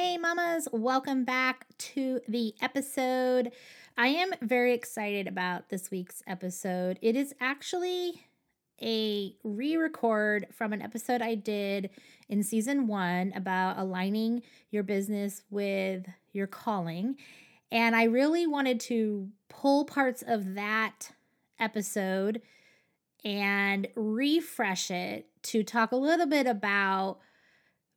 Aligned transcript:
Hey, 0.00 0.16
mamas, 0.16 0.68
welcome 0.70 1.24
back 1.24 1.66
to 1.78 2.20
the 2.28 2.54
episode. 2.62 3.50
I 3.96 4.06
am 4.06 4.30
very 4.40 4.72
excited 4.72 5.26
about 5.26 5.70
this 5.70 5.90
week's 5.90 6.22
episode. 6.24 7.00
It 7.02 7.16
is 7.16 7.34
actually 7.40 8.24
a 8.80 9.34
re 9.42 9.76
record 9.76 10.46
from 10.52 10.72
an 10.72 10.82
episode 10.82 11.20
I 11.20 11.34
did 11.34 11.90
in 12.28 12.44
season 12.44 12.86
one 12.86 13.32
about 13.34 13.76
aligning 13.76 14.42
your 14.70 14.84
business 14.84 15.42
with 15.50 16.06
your 16.32 16.46
calling. 16.46 17.16
And 17.72 17.96
I 17.96 18.04
really 18.04 18.46
wanted 18.46 18.78
to 18.82 19.28
pull 19.48 19.84
parts 19.84 20.22
of 20.24 20.54
that 20.54 21.10
episode 21.58 22.40
and 23.24 23.88
refresh 23.96 24.92
it 24.92 25.26
to 25.42 25.64
talk 25.64 25.90
a 25.90 25.96
little 25.96 26.26
bit 26.26 26.46
about 26.46 27.18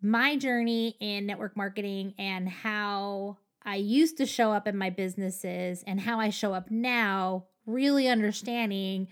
my 0.02 0.36
journey 0.36 0.96
in 1.00 1.26
network 1.26 1.56
marketing 1.56 2.14
and 2.18 2.50
how 2.50 3.38
I 3.64 3.76
used 3.76 4.18
to 4.18 4.26
show 4.26 4.52
up 4.52 4.68
in 4.68 4.78
my 4.78 4.90
businesses 4.90 5.84
and 5.86 6.00
how 6.00 6.20
I 6.20 6.30
show 6.30 6.54
up 6.54 6.72
now, 6.72 7.46
really 7.66 8.08
understanding 8.08 9.08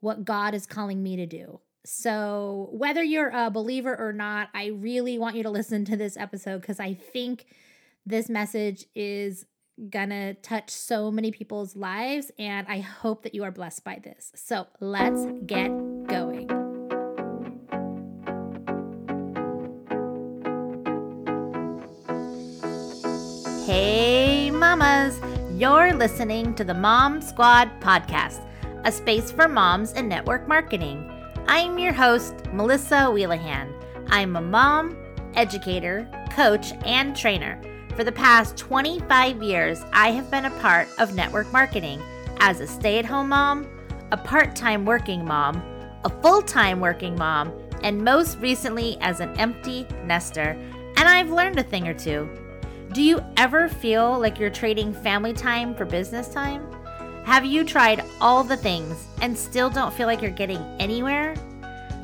what 0.00 0.24
God 0.24 0.54
is 0.54 0.66
calling 0.66 1.02
me 1.02 1.16
to 1.16 1.26
do. 1.26 1.60
So, 1.84 2.68
whether 2.72 3.02
you're 3.02 3.30
a 3.30 3.50
believer 3.50 3.96
or 3.96 4.12
not, 4.12 4.48
I 4.52 4.66
really 4.66 5.18
want 5.18 5.36
you 5.36 5.42
to 5.44 5.50
listen 5.50 5.84
to 5.86 5.96
this 5.96 6.16
episode 6.16 6.60
because 6.60 6.78
I 6.78 6.92
think 6.94 7.46
this 8.04 8.28
message 8.28 8.84
is 8.94 9.46
gonna 9.88 10.34
touch 10.34 10.68
so 10.68 11.10
many 11.10 11.30
people's 11.30 11.74
lives, 11.74 12.30
and 12.38 12.66
I 12.68 12.80
hope 12.80 13.22
that 13.22 13.34
you 13.34 13.44
are 13.44 13.50
blessed 13.50 13.82
by 13.82 13.98
this. 14.02 14.30
So, 14.34 14.66
let's 14.80 15.24
get 15.46 15.70
You're 25.60 25.92
listening 25.92 26.54
to 26.54 26.64
the 26.64 26.72
Mom 26.72 27.20
Squad 27.20 27.68
podcast, 27.82 28.40
a 28.86 28.90
space 28.90 29.30
for 29.30 29.46
moms 29.46 29.92
in 29.92 30.08
network 30.08 30.48
marketing. 30.48 31.12
I'm 31.48 31.78
your 31.78 31.92
host, 31.92 32.46
Melissa 32.50 33.10
Wheelahan. 33.10 33.70
I'm 34.06 34.36
a 34.36 34.40
mom, 34.40 34.96
educator, 35.34 36.08
coach, 36.30 36.72
and 36.86 37.14
trainer. 37.14 37.60
For 37.94 38.04
the 38.04 38.10
past 38.10 38.56
25 38.56 39.42
years, 39.42 39.82
I 39.92 40.12
have 40.12 40.30
been 40.30 40.46
a 40.46 40.60
part 40.60 40.88
of 40.98 41.14
network 41.14 41.52
marketing 41.52 42.00
as 42.38 42.60
a 42.60 42.66
stay 42.66 42.98
at 42.98 43.04
home 43.04 43.28
mom, 43.28 43.68
a 44.12 44.16
part 44.16 44.56
time 44.56 44.86
working 44.86 45.26
mom, 45.26 45.62
a 46.04 46.22
full 46.22 46.40
time 46.40 46.80
working 46.80 47.16
mom, 47.16 47.52
and 47.82 48.02
most 48.02 48.38
recently 48.38 48.96
as 49.02 49.20
an 49.20 49.38
empty 49.38 49.86
nester. 50.06 50.56
And 50.96 51.06
I've 51.06 51.28
learned 51.28 51.58
a 51.58 51.62
thing 51.62 51.86
or 51.86 51.92
two. 51.92 52.30
Do 52.92 53.02
you 53.02 53.24
ever 53.36 53.68
feel 53.68 54.18
like 54.18 54.40
you're 54.40 54.50
trading 54.50 54.92
family 54.92 55.32
time 55.32 55.76
for 55.76 55.84
business 55.84 56.26
time? 56.26 56.66
Have 57.24 57.44
you 57.44 57.62
tried 57.62 58.02
all 58.20 58.42
the 58.42 58.56
things 58.56 59.06
and 59.22 59.38
still 59.38 59.70
don't 59.70 59.94
feel 59.94 60.08
like 60.08 60.20
you're 60.20 60.32
getting 60.32 60.58
anywhere? 60.80 61.36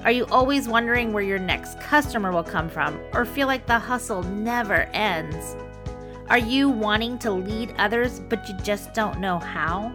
Are 0.05 0.13
you 0.13 0.27
always 0.27 0.69
wondering 0.69 1.13
where 1.13 1.25
your 1.25 1.41
next 1.41 1.81
customer 1.81 2.31
will 2.31 2.45
come 2.45 2.69
from 2.69 3.01
or 3.15 3.25
feel 3.25 3.49
like 3.49 3.67
the 3.67 3.81
hustle 3.81 4.23
never 4.23 4.89
ends? 4.93 5.57
Are 6.29 6.39
you 6.39 6.69
wanting 6.69 7.19
to 7.19 7.33
lead 7.33 7.75
others 7.79 8.21
but 8.21 8.49
you 8.49 8.55
just 8.63 8.95
don't 8.95 9.19
know 9.19 9.41
how? 9.41 9.93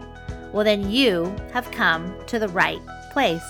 Well, 0.52 0.64
then 0.64 0.90
you 0.90 1.34
have 1.54 1.70
come 1.70 2.14
to 2.26 2.38
the 2.38 2.48
right 2.48 2.82
place. 3.12 3.40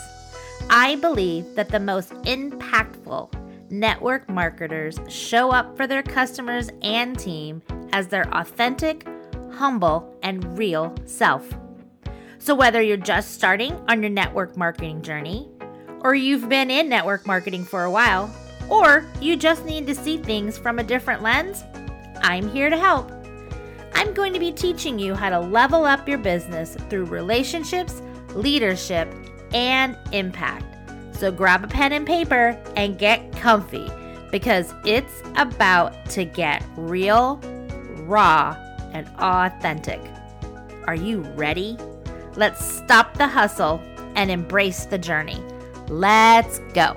I 0.71 0.95
believe 0.95 1.57
that 1.57 1.71
the 1.71 1.81
most 1.81 2.11
impactful 2.23 3.42
network 3.73 4.29
marketers 4.29 5.01
show 5.09 5.51
up 5.51 5.77
for 5.77 5.87
their 5.87 6.03
customers 6.03 6.69
and 6.83 7.19
team 7.19 7.63
as 7.93 8.07
their 8.07 8.29
authentic, 8.35 9.09
humble, 9.51 10.15
and 10.23 10.59
real 10.59 10.95
self. 11.07 11.49
So, 12.39 12.55
whether 12.55 12.83
you're 12.83 12.99
just 12.99 13.33
starting 13.33 13.73
on 13.89 14.03
your 14.03 14.11
network 14.11 14.57
marketing 14.57 15.03
journey, 15.03 15.49
or 16.03 16.15
you've 16.15 16.49
been 16.49 16.71
in 16.71 16.89
network 16.89 17.27
marketing 17.27 17.65
for 17.65 17.85
a 17.85 17.91
while, 17.91 18.31
or 18.69 19.07
you 19.21 19.37
just 19.37 19.65
need 19.65 19.87
to 19.87 19.95
see 19.95 20.19
things 20.19 20.59
from 20.59 20.79
a 20.79 20.85
different 20.85 21.23
lens, 21.23 21.65
I'm 22.17 22.49
here 22.51 22.69
to 22.69 22.77
help. 22.77 23.11
I'm 23.95 24.13
going 24.13 24.33
to 24.33 24.41
be 24.41 24.53
teaching 24.53 24.99
you 24.99 25.15
how 25.15 25.31
to 25.31 25.41
level 25.41 25.85
up 25.85 26.09
your 26.09 26.19
business 26.19 26.77
through 26.91 27.05
relationships, 27.05 28.03
leadership, 28.35 29.13
and 29.55 29.97
impact. 30.13 30.72
So 31.13 31.31
grab 31.31 31.65
a 31.65 31.69
pen 31.69 31.93
and 31.93 32.07
paper 32.07 32.61
and 32.77 32.99
get 32.99 33.33
comfy 33.33 33.89
because 34.31 34.75
it's 34.85 35.23
about 35.37 35.95
to 36.11 36.25
get 36.25 36.65
real, 36.77 37.37
raw, 38.01 38.57
and 38.93 39.07
authentic. 39.19 40.01
Are 40.87 40.95
you 40.95 41.21
ready? 41.37 41.77
Let's 42.35 42.65
stop 42.65 43.15
the 43.19 43.29
hustle 43.29 43.81
and 44.17 44.31
embrace 44.31 44.87
the 44.87 44.99
journey. 44.99 45.41
Let's 45.89 46.59
go. 46.75 46.95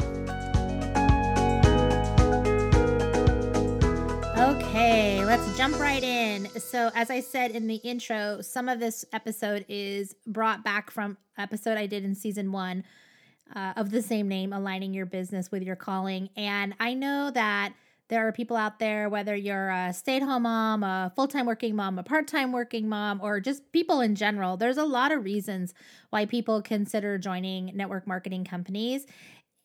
Okay, 4.38 5.24
let's 5.26 5.58
jump 5.58 5.80
right 5.80 6.04
in. 6.04 6.48
So, 6.60 6.90
as 6.96 7.10
I 7.10 7.20
said 7.20 7.52
in 7.52 7.68
the 7.68 7.76
intro, 7.76 8.42
some 8.42 8.70
of 8.70 8.80
this 8.80 9.06
episode 9.14 9.66
is 9.68 10.16
brought 10.26 10.64
back 10.64 10.90
from 10.90 11.18
episode 11.38 11.78
I 11.78 11.86
did 11.86 12.04
in 12.06 12.16
season 12.16 12.52
one 12.52 12.84
uh, 13.54 13.74
of 13.76 13.92
the 13.92 14.02
same 14.02 14.28
name, 14.28 14.54
aligning 14.54 14.94
your 14.94 15.06
business 15.06 15.52
with 15.52 15.64
your 15.64 15.76
calling. 15.76 16.30
And 16.36 16.74
I 16.80 16.94
know 16.94 17.32
that 17.32 17.74
there 18.08 18.28
are 18.28 18.32
people 18.32 18.56
out 18.56 18.78
there, 18.78 19.10
whether 19.10 19.36
you're 19.36 19.70
a 19.70 19.92
stay 19.94 20.18
at 20.18 20.22
home 20.22 20.44
mom, 20.44 20.84
a 20.84 21.12
full 21.16 21.28
time 21.28 21.46
working 21.46 21.76
mom, 21.76 21.98
a 21.98 22.04
part 22.04 22.28
time 22.28 22.52
working 22.52 22.88
mom, 22.88 23.20
or 23.22 23.40
just 23.40 23.72
people 23.72 24.00
in 24.02 24.16
general, 24.16 24.58
there's 24.58 24.78
a 24.78 24.86
lot 24.86 25.12
of 25.12 25.24
reasons 25.24 25.74
why 26.12 26.26
people 26.26 26.62
consider 26.62 27.18
joining 27.18 27.76
network 27.76 28.06
marketing 28.06 28.46
companies. 28.46 29.06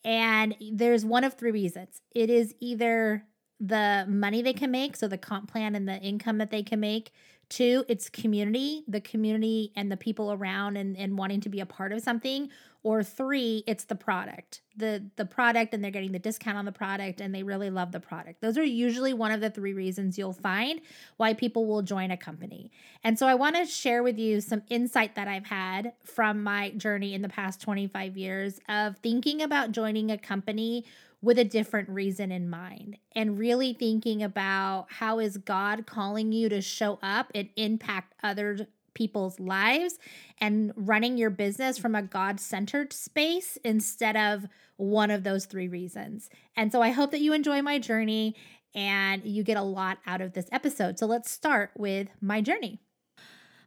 And 0.04 0.54
there's 0.72 1.04
one 1.04 1.24
of 1.24 1.34
three 1.34 1.50
reasons 1.50 2.00
it 2.14 2.30
is 2.30 2.54
either 2.60 3.24
the 3.60 4.06
money 4.08 4.40
they 4.40 4.54
can 4.54 4.70
make, 4.70 4.96
so 4.96 5.06
the 5.06 5.18
comp 5.18 5.50
plan 5.50 5.74
and 5.74 5.86
the 5.86 5.98
income 5.98 6.38
that 6.38 6.50
they 6.50 6.62
can 6.62 6.80
make. 6.80 7.12
Two, 7.50 7.84
it's 7.88 8.08
community, 8.08 8.84
the 8.86 9.00
community 9.00 9.72
and 9.74 9.90
the 9.90 9.96
people 9.96 10.32
around 10.32 10.76
and, 10.76 10.96
and 10.96 11.18
wanting 11.18 11.40
to 11.42 11.48
be 11.48 11.60
a 11.60 11.66
part 11.66 11.92
of 11.92 12.00
something 12.00 12.48
or 12.82 13.02
three 13.02 13.62
it's 13.66 13.84
the 13.84 13.94
product. 13.94 14.62
The 14.76 15.04
the 15.16 15.26
product 15.26 15.74
and 15.74 15.84
they're 15.84 15.90
getting 15.90 16.12
the 16.12 16.18
discount 16.18 16.56
on 16.56 16.64
the 16.64 16.72
product 16.72 17.20
and 17.20 17.34
they 17.34 17.42
really 17.42 17.70
love 17.70 17.92
the 17.92 18.00
product. 18.00 18.40
Those 18.40 18.56
are 18.56 18.64
usually 18.64 19.12
one 19.12 19.32
of 19.32 19.40
the 19.40 19.50
three 19.50 19.72
reasons 19.72 20.18
you'll 20.18 20.32
find 20.32 20.80
why 21.16 21.34
people 21.34 21.66
will 21.66 21.82
join 21.82 22.10
a 22.10 22.16
company. 22.16 22.70
And 23.04 23.18
so 23.18 23.26
i 23.26 23.34
want 23.34 23.56
to 23.56 23.64
share 23.64 24.02
with 24.02 24.18
you 24.18 24.40
some 24.40 24.62
insight 24.68 25.14
that 25.14 25.28
i've 25.28 25.46
had 25.46 25.92
from 26.04 26.42
my 26.42 26.70
journey 26.70 27.14
in 27.14 27.22
the 27.22 27.28
past 27.28 27.60
25 27.60 28.16
years 28.16 28.60
of 28.68 28.96
thinking 28.98 29.42
about 29.42 29.72
joining 29.72 30.10
a 30.10 30.18
company 30.18 30.84
with 31.22 31.38
a 31.38 31.44
different 31.44 31.88
reason 31.88 32.32
in 32.32 32.48
mind 32.48 32.96
and 33.14 33.38
really 33.38 33.74
thinking 33.74 34.22
about 34.22 34.86
how 34.88 35.18
is 35.18 35.36
god 35.36 35.86
calling 35.86 36.32
you 36.32 36.48
to 36.48 36.60
show 36.60 36.98
up 37.02 37.30
and 37.34 37.48
impact 37.56 38.14
others 38.22 38.62
people's 38.94 39.38
lives 39.40 39.98
and 40.38 40.72
running 40.76 41.16
your 41.16 41.30
business 41.30 41.78
from 41.78 41.94
a 41.94 42.02
God 42.02 42.40
centered 42.40 42.92
space 42.92 43.58
instead 43.64 44.16
of 44.16 44.46
one 44.76 45.10
of 45.10 45.24
those 45.24 45.44
three 45.44 45.68
reasons. 45.68 46.30
And 46.56 46.72
so 46.72 46.82
I 46.82 46.90
hope 46.90 47.10
that 47.10 47.20
you 47.20 47.32
enjoy 47.32 47.62
my 47.62 47.78
journey 47.78 48.36
and 48.74 49.24
you 49.24 49.42
get 49.42 49.56
a 49.56 49.62
lot 49.62 49.98
out 50.06 50.20
of 50.20 50.32
this 50.32 50.46
episode. 50.52 50.98
So 50.98 51.06
let's 51.06 51.30
start 51.30 51.70
with 51.76 52.08
my 52.20 52.40
journey. 52.40 52.80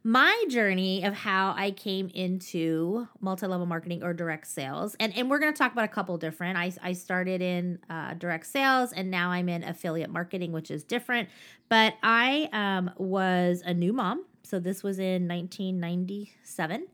My 0.06 0.44
journey 0.50 1.02
of 1.02 1.14
how 1.14 1.54
I 1.56 1.70
came 1.70 2.10
into 2.12 3.08
multi 3.20 3.46
level 3.46 3.64
marketing 3.64 4.02
or 4.02 4.12
direct 4.12 4.46
sales. 4.46 4.94
And, 5.00 5.16
and 5.16 5.30
we're 5.30 5.38
going 5.38 5.52
to 5.52 5.56
talk 5.56 5.72
about 5.72 5.86
a 5.86 5.88
couple 5.88 6.18
different. 6.18 6.58
I, 6.58 6.72
I 6.82 6.92
started 6.92 7.40
in 7.40 7.78
uh, 7.88 8.12
direct 8.12 8.46
sales 8.46 8.92
and 8.92 9.10
now 9.10 9.30
I'm 9.30 9.48
in 9.48 9.64
affiliate 9.64 10.10
marketing, 10.10 10.52
which 10.52 10.70
is 10.70 10.84
different. 10.84 11.30
But 11.70 11.94
I 12.02 12.50
um, 12.52 12.90
was 12.98 13.62
a 13.64 13.72
new 13.72 13.94
mom 13.94 14.26
so 14.44 14.60
this 14.60 14.82
was 14.82 14.98
in 14.98 15.26
1997. 15.26 16.86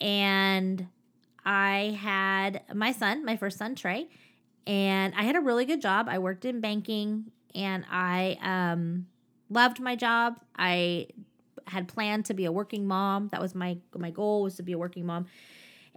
And 0.00 0.86
I 1.44 1.98
had 2.00 2.62
my 2.74 2.92
son, 2.92 3.24
my 3.24 3.36
first 3.36 3.58
son, 3.58 3.74
Trey, 3.74 4.08
and 4.66 5.14
I 5.16 5.22
had 5.22 5.36
a 5.36 5.40
really 5.40 5.64
good 5.64 5.80
job. 5.80 6.08
I 6.08 6.18
worked 6.18 6.44
in 6.44 6.60
banking 6.60 7.30
and 7.54 7.84
I 7.90 8.38
um, 8.42 9.06
loved 9.50 9.80
my 9.80 9.96
job. 9.96 10.40
I 10.56 11.08
had 11.66 11.88
planned 11.88 12.26
to 12.26 12.34
be 12.34 12.44
a 12.44 12.52
working 12.52 12.86
mom. 12.86 13.28
That 13.28 13.40
was 13.40 13.54
my 13.54 13.78
my 13.96 14.10
goal 14.10 14.42
was 14.42 14.56
to 14.56 14.62
be 14.62 14.72
a 14.72 14.78
working 14.78 15.06
mom. 15.06 15.26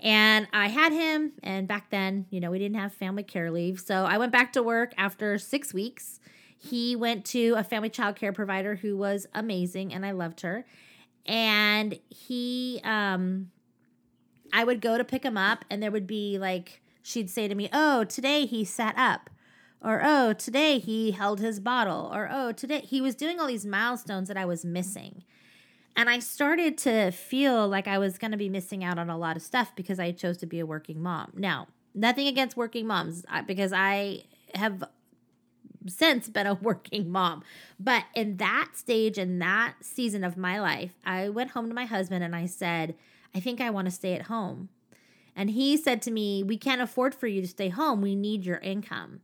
And 0.01 0.47
I 0.53 0.69
had 0.69 0.93
him 0.93 1.33
and 1.43 1.67
back 1.67 1.89
then, 1.89 2.25
you 2.29 2.39
know, 2.39 2.51
we 2.51 2.57
didn't 2.57 2.77
have 2.77 2.93
family 2.93 3.23
care 3.23 3.51
leave. 3.51 3.79
So 3.79 4.05
I 4.05 4.17
went 4.17 4.31
back 4.31 4.53
to 4.53 4.63
work 4.63 4.93
after 4.97 5.37
6 5.37 5.73
weeks 5.73 6.19
he 6.61 6.95
went 6.95 7.23
to 7.25 7.53
a 7.57 7.63
family 7.63 7.89
child 7.89 8.17
care 8.17 8.33
provider 8.33 8.75
who 8.75 8.97
was 8.97 9.25
amazing 9.33 9.93
and 9.93 10.05
I 10.05 10.11
loved 10.11 10.41
her. 10.41 10.65
And 11.25 11.97
he 12.09 12.81
um 12.83 13.51
I 14.51 14.63
would 14.63 14.81
go 14.81 14.97
to 14.97 15.03
pick 15.03 15.23
him 15.23 15.37
up 15.37 15.63
and 15.69 15.81
there 15.81 15.91
would 15.91 16.07
be 16.07 16.37
like 16.37 16.81
she'd 17.01 17.29
say 17.29 17.47
to 17.47 17.55
me, 17.55 17.69
"Oh, 17.71 18.03
today 18.03 18.45
he 18.45 18.65
sat 18.65 18.95
up." 18.97 19.29
Or, 19.81 20.01
oh, 20.03 20.33
today 20.33 20.77
he 20.77 21.11
held 21.11 21.39
his 21.39 21.61
bottle. 21.61 22.11
Or, 22.13 22.27
oh, 22.29 22.51
today 22.51 22.81
he 22.81 22.99
was 22.99 23.15
doing 23.15 23.39
all 23.39 23.47
these 23.47 23.65
milestones 23.65 24.27
that 24.27 24.35
I 24.35 24.43
was 24.43 24.65
missing. 24.65 25.23
And 25.95 26.09
I 26.09 26.19
started 26.19 26.77
to 26.79 27.11
feel 27.11 27.65
like 27.65 27.87
I 27.87 27.97
was 27.97 28.17
going 28.17 28.31
to 28.31 28.37
be 28.37 28.49
missing 28.49 28.83
out 28.83 28.99
on 28.99 29.09
a 29.09 29.17
lot 29.17 29.37
of 29.37 29.41
stuff 29.41 29.73
because 29.77 29.97
I 29.97 30.11
chose 30.11 30.35
to 30.39 30.45
be 30.45 30.59
a 30.59 30.65
working 30.65 31.01
mom. 31.01 31.31
Now, 31.35 31.67
nothing 31.95 32.27
against 32.27 32.57
working 32.57 32.87
moms 32.87 33.23
because 33.47 33.71
I 33.71 34.23
have 34.53 34.83
since 35.89 36.29
been 36.29 36.47
a 36.47 36.53
working 36.55 37.11
mom. 37.11 37.43
But 37.79 38.05
in 38.15 38.37
that 38.37 38.71
stage, 38.75 39.17
in 39.17 39.39
that 39.39 39.75
season 39.81 40.23
of 40.23 40.37
my 40.37 40.59
life, 40.59 40.95
I 41.05 41.29
went 41.29 41.51
home 41.51 41.67
to 41.67 41.73
my 41.75 41.85
husband 41.85 42.23
and 42.23 42.35
I 42.35 42.45
said, 42.45 42.95
I 43.35 43.39
think 43.39 43.61
I 43.61 43.69
want 43.69 43.85
to 43.85 43.91
stay 43.91 44.13
at 44.13 44.23
home. 44.23 44.69
And 45.35 45.51
he 45.51 45.77
said 45.77 46.01
to 46.03 46.11
me, 46.11 46.43
We 46.43 46.57
can't 46.57 46.81
afford 46.81 47.15
for 47.15 47.27
you 47.27 47.41
to 47.41 47.47
stay 47.47 47.69
home. 47.69 48.01
We 48.01 48.15
need 48.15 48.45
your 48.45 48.57
income. 48.57 49.21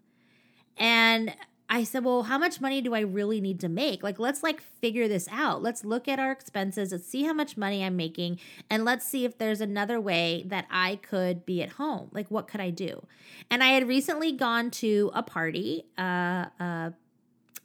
And 0.77 1.35
I 1.69 1.83
said, 1.83 2.03
well, 2.03 2.23
how 2.23 2.37
much 2.37 2.61
money 2.61 2.81
do 2.81 2.93
I 2.93 2.99
really 2.99 3.41
need 3.41 3.59
to 3.61 3.69
make? 3.69 4.03
Like, 4.03 4.19
let's 4.19 4.43
like 4.43 4.61
figure 4.61 5.07
this 5.07 5.27
out. 5.31 5.63
Let's 5.63 5.83
look 5.83 6.07
at 6.07 6.19
our 6.19 6.31
expenses. 6.31 6.91
Let's 6.91 7.07
see 7.07 7.23
how 7.23 7.33
much 7.33 7.57
money 7.57 7.83
I'm 7.83 7.95
making. 7.95 8.39
And 8.69 8.85
let's 8.85 9.05
see 9.05 9.25
if 9.25 9.37
there's 9.37 9.61
another 9.61 9.99
way 9.99 10.43
that 10.47 10.65
I 10.69 10.97
could 10.97 11.45
be 11.45 11.63
at 11.63 11.69
home. 11.69 12.09
Like, 12.11 12.29
what 12.29 12.47
could 12.47 12.61
I 12.61 12.69
do? 12.69 13.05
And 13.49 13.63
I 13.63 13.69
had 13.69 13.87
recently 13.87 14.31
gone 14.31 14.69
to 14.71 15.11
a 15.15 15.23
party, 15.23 15.85
uh, 15.97 16.45
uh, 16.59 16.91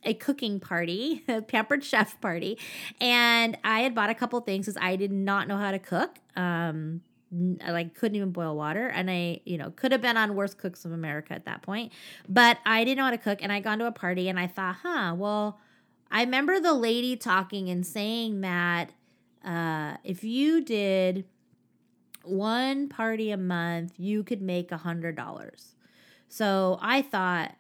a 0.02 0.14
cooking 0.14 0.60
party, 0.60 1.22
a 1.28 1.42
pampered 1.42 1.84
chef 1.84 2.18
party, 2.22 2.58
and 3.00 3.58
I 3.62 3.80
had 3.80 3.94
bought 3.94 4.08
a 4.08 4.14
couple 4.14 4.40
things 4.40 4.66
because 4.66 4.80
I 4.80 4.96
did 4.96 5.12
not 5.12 5.46
know 5.46 5.58
how 5.58 5.72
to 5.72 5.78
cook. 5.78 6.16
Um, 6.36 7.02
I 7.64 7.70
like 7.70 7.94
couldn't 7.94 8.16
even 8.16 8.32
boil 8.32 8.56
water 8.56 8.88
and 8.88 9.10
I, 9.10 9.40
you 9.44 9.56
know, 9.56 9.70
could 9.70 9.92
have 9.92 10.00
been 10.02 10.16
on 10.16 10.34
worst 10.34 10.58
cooks 10.58 10.84
of 10.84 10.92
America 10.92 11.32
at 11.32 11.44
that 11.44 11.62
point. 11.62 11.92
But 12.28 12.58
I 12.66 12.84
didn't 12.84 12.98
know 12.98 13.04
how 13.04 13.10
to 13.12 13.18
cook 13.18 13.38
and 13.42 13.52
I 13.52 13.60
gone 13.60 13.78
to 13.78 13.86
a 13.86 13.92
party 13.92 14.28
and 14.28 14.38
I 14.38 14.46
thought, 14.48 14.76
"Huh, 14.82 15.14
well, 15.16 15.60
I 16.10 16.22
remember 16.22 16.58
the 16.58 16.74
lady 16.74 17.16
talking 17.16 17.68
and 17.70 17.86
saying 17.86 18.40
that 18.40 18.92
uh 19.44 19.96
if 20.04 20.24
you 20.24 20.60
did 20.60 21.24
one 22.24 22.88
party 22.88 23.30
a 23.30 23.36
month, 23.36 23.94
you 23.98 24.22
could 24.22 24.42
make 24.42 24.72
a 24.72 24.76
hundred 24.78 25.16
dollars. 25.16 25.74
So 26.28 26.78
I 26.80 27.02
thought, 27.02 27.54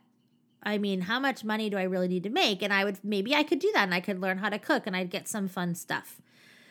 I 0.62 0.78
mean, 0.78 1.02
how 1.02 1.18
much 1.18 1.44
money 1.44 1.70
do 1.70 1.78
I 1.78 1.84
really 1.84 2.08
need 2.08 2.22
to 2.24 2.30
make? 2.30 2.62
And 2.62 2.72
I 2.72 2.84
would 2.84 2.98
maybe 3.02 3.34
I 3.34 3.42
could 3.42 3.58
do 3.58 3.70
that 3.74 3.84
and 3.84 3.94
I 3.94 4.00
could 4.00 4.20
learn 4.20 4.38
how 4.38 4.48
to 4.48 4.58
cook 4.58 4.86
and 4.86 4.96
I'd 4.96 5.10
get 5.10 5.28
some 5.28 5.48
fun 5.48 5.74
stuff. 5.74 6.20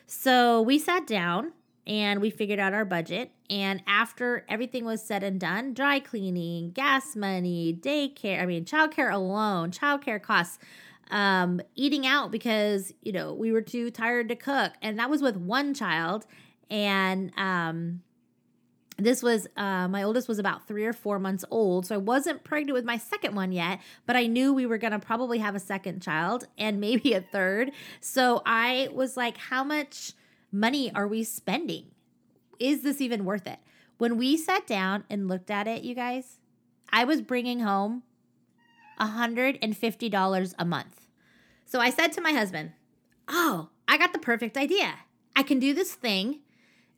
So 0.06 0.62
we 0.62 0.80
sat 0.80 1.08
down 1.08 1.54
and 1.90 2.22
we 2.22 2.30
figured 2.30 2.60
out 2.60 2.72
our 2.72 2.86
budget. 2.86 3.32
And 3.50 3.82
after 3.88 4.46
everything 4.48 4.86
was 4.86 5.04
said 5.04 5.24
and 5.24 5.40
done, 5.40 5.74
dry 5.74 6.00
cleaning, 6.00 6.70
gas 6.70 7.16
money, 7.16 7.76
daycare, 7.78 8.42
I 8.42 8.46
mean, 8.46 8.64
childcare 8.64 9.12
alone, 9.12 9.72
childcare 9.72 10.22
costs, 10.22 10.60
um, 11.10 11.60
eating 11.74 12.06
out 12.06 12.32
because, 12.32 12.94
you 13.02 13.12
know, 13.12 13.34
we 13.34 13.52
were 13.52 13.64
too 13.64 13.90
tired 13.90 14.30
to 14.30 14.36
cook. 14.36 14.74
And 14.84 15.00
that 15.00 15.10
was 15.10 15.24
with 15.24 15.36
one 15.36 15.74
child. 15.74 16.28
And, 16.70 17.32
um, 17.36 18.04
this 18.98 19.24
was 19.24 19.48
uh, 19.56 19.88
my 19.88 20.04
oldest 20.04 20.28
was 20.28 20.40
about 20.40 20.68
three 20.68 20.84
or 20.84 20.92
four 20.92 21.20
months 21.20 21.46
old 21.50 21.86
so 21.86 21.96
i 21.96 21.98
wasn't 21.98 22.44
pregnant 22.44 22.74
with 22.74 22.84
my 22.84 22.98
second 22.98 23.34
one 23.34 23.54
yet 23.54 23.80
but 24.06 24.18
i 24.18 24.26
knew 24.26 24.54
we 24.54 24.66
were 24.66 24.78
going 24.78 24.92
to 24.92 25.00
probably 25.00 25.38
have 25.38 25.56
a 25.56 25.60
second 25.60 26.02
child 26.02 26.46
and 26.58 26.82
maybe 26.82 27.14
a 27.14 27.22
third 27.22 27.72
so 28.02 28.42
i 28.46 28.90
was 28.92 29.16
like 29.16 29.38
how 29.38 29.64
much 29.64 30.12
money 30.52 30.92
are 30.94 31.08
we 31.08 31.24
spending? 31.24 31.92
Is 32.60 32.82
this 32.82 33.02
even 33.02 33.26
worth 33.26 33.48
it? 33.48 33.60
When 33.98 34.18
we 34.18 34.38
sat 34.38 34.66
down 34.66 35.04
and 35.10 35.28
looked 35.28 35.52
at 35.52 35.68
it, 35.68 35.84
you 35.84 35.96
guys, 35.96 36.40
I 36.92 37.04
was 37.04 37.22
bringing 37.22 37.60
home 37.60 38.04
$150 39.00 40.56
a 40.58 40.66
month. 40.66 41.08
So 41.66 41.80
I 41.80 41.90
said 41.90 42.12
to 42.14 42.22
my 42.22 42.32
husband, 42.32 42.72
Oh, 43.28 43.70
I 43.88 43.98
got 43.98 44.14
the 44.14 44.20
perfect 44.20 44.58
idea. 44.58 44.96
I 45.36 45.44
can 45.44 45.60
do 45.60 45.74
this 45.74 45.94
thing. 45.94 46.40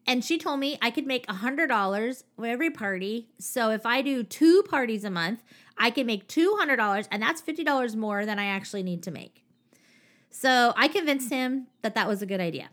And 0.07 0.25
she 0.25 0.37
told 0.37 0.59
me 0.59 0.77
I 0.81 0.89
could 0.89 1.05
make 1.05 1.27
$100 1.27 2.23
every 2.43 2.69
party. 2.71 3.29
So 3.37 3.69
if 3.69 3.85
I 3.85 4.01
do 4.01 4.23
two 4.23 4.63
parties 4.63 5.03
a 5.03 5.11
month, 5.11 5.43
I 5.77 5.91
can 5.91 6.07
make 6.07 6.27
$200, 6.27 7.07
and 7.11 7.21
that's 7.21 7.41
$50 7.41 7.95
more 7.95 8.25
than 8.25 8.39
I 8.39 8.45
actually 8.45 8.83
need 8.83 9.03
to 9.03 9.11
make. 9.11 9.43
So 10.29 10.73
I 10.75 10.87
convinced 10.87 11.29
him 11.29 11.67
that 11.81 11.95
that 11.95 12.07
was 12.07 12.21
a 12.21 12.25
good 12.25 12.39
idea. 12.39 12.69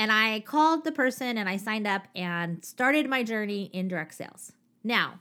And 0.00 0.10
I 0.10 0.40
called 0.40 0.84
the 0.84 0.92
person 0.92 1.36
and 1.36 1.46
I 1.46 1.58
signed 1.58 1.86
up 1.86 2.08
and 2.16 2.64
started 2.64 3.06
my 3.06 3.22
journey 3.22 3.64
in 3.64 3.86
direct 3.86 4.14
sales. 4.14 4.50
Now, 4.82 5.20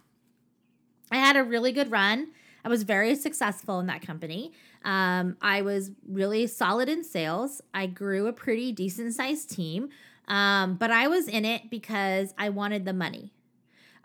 I 1.11 1.17
had 1.17 1.35
a 1.35 1.43
really 1.43 1.73
good 1.73 1.91
run. 1.91 2.29
I 2.63 2.69
was 2.69 2.83
very 2.83 3.13
successful 3.15 3.81
in 3.81 3.87
that 3.87 4.01
company. 4.01 4.53
Um, 4.85 5.35
I 5.41 5.63
was 5.63 5.91
really 6.07 6.47
solid 6.47 6.87
in 6.87 7.03
sales. 7.03 7.61
I 7.73 7.87
grew 7.87 8.27
a 8.27 8.31
pretty 8.31 8.71
decent 8.71 9.13
sized 9.15 9.49
team, 9.49 9.89
um, 10.29 10.75
but 10.75 10.91
I 10.91 11.09
was 11.09 11.27
in 11.27 11.43
it 11.43 11.69
because 11.69 12.33
I 12.37 12.47
wanted 12.47 12.85
the 12.85 12.93
money. 12.93 13.33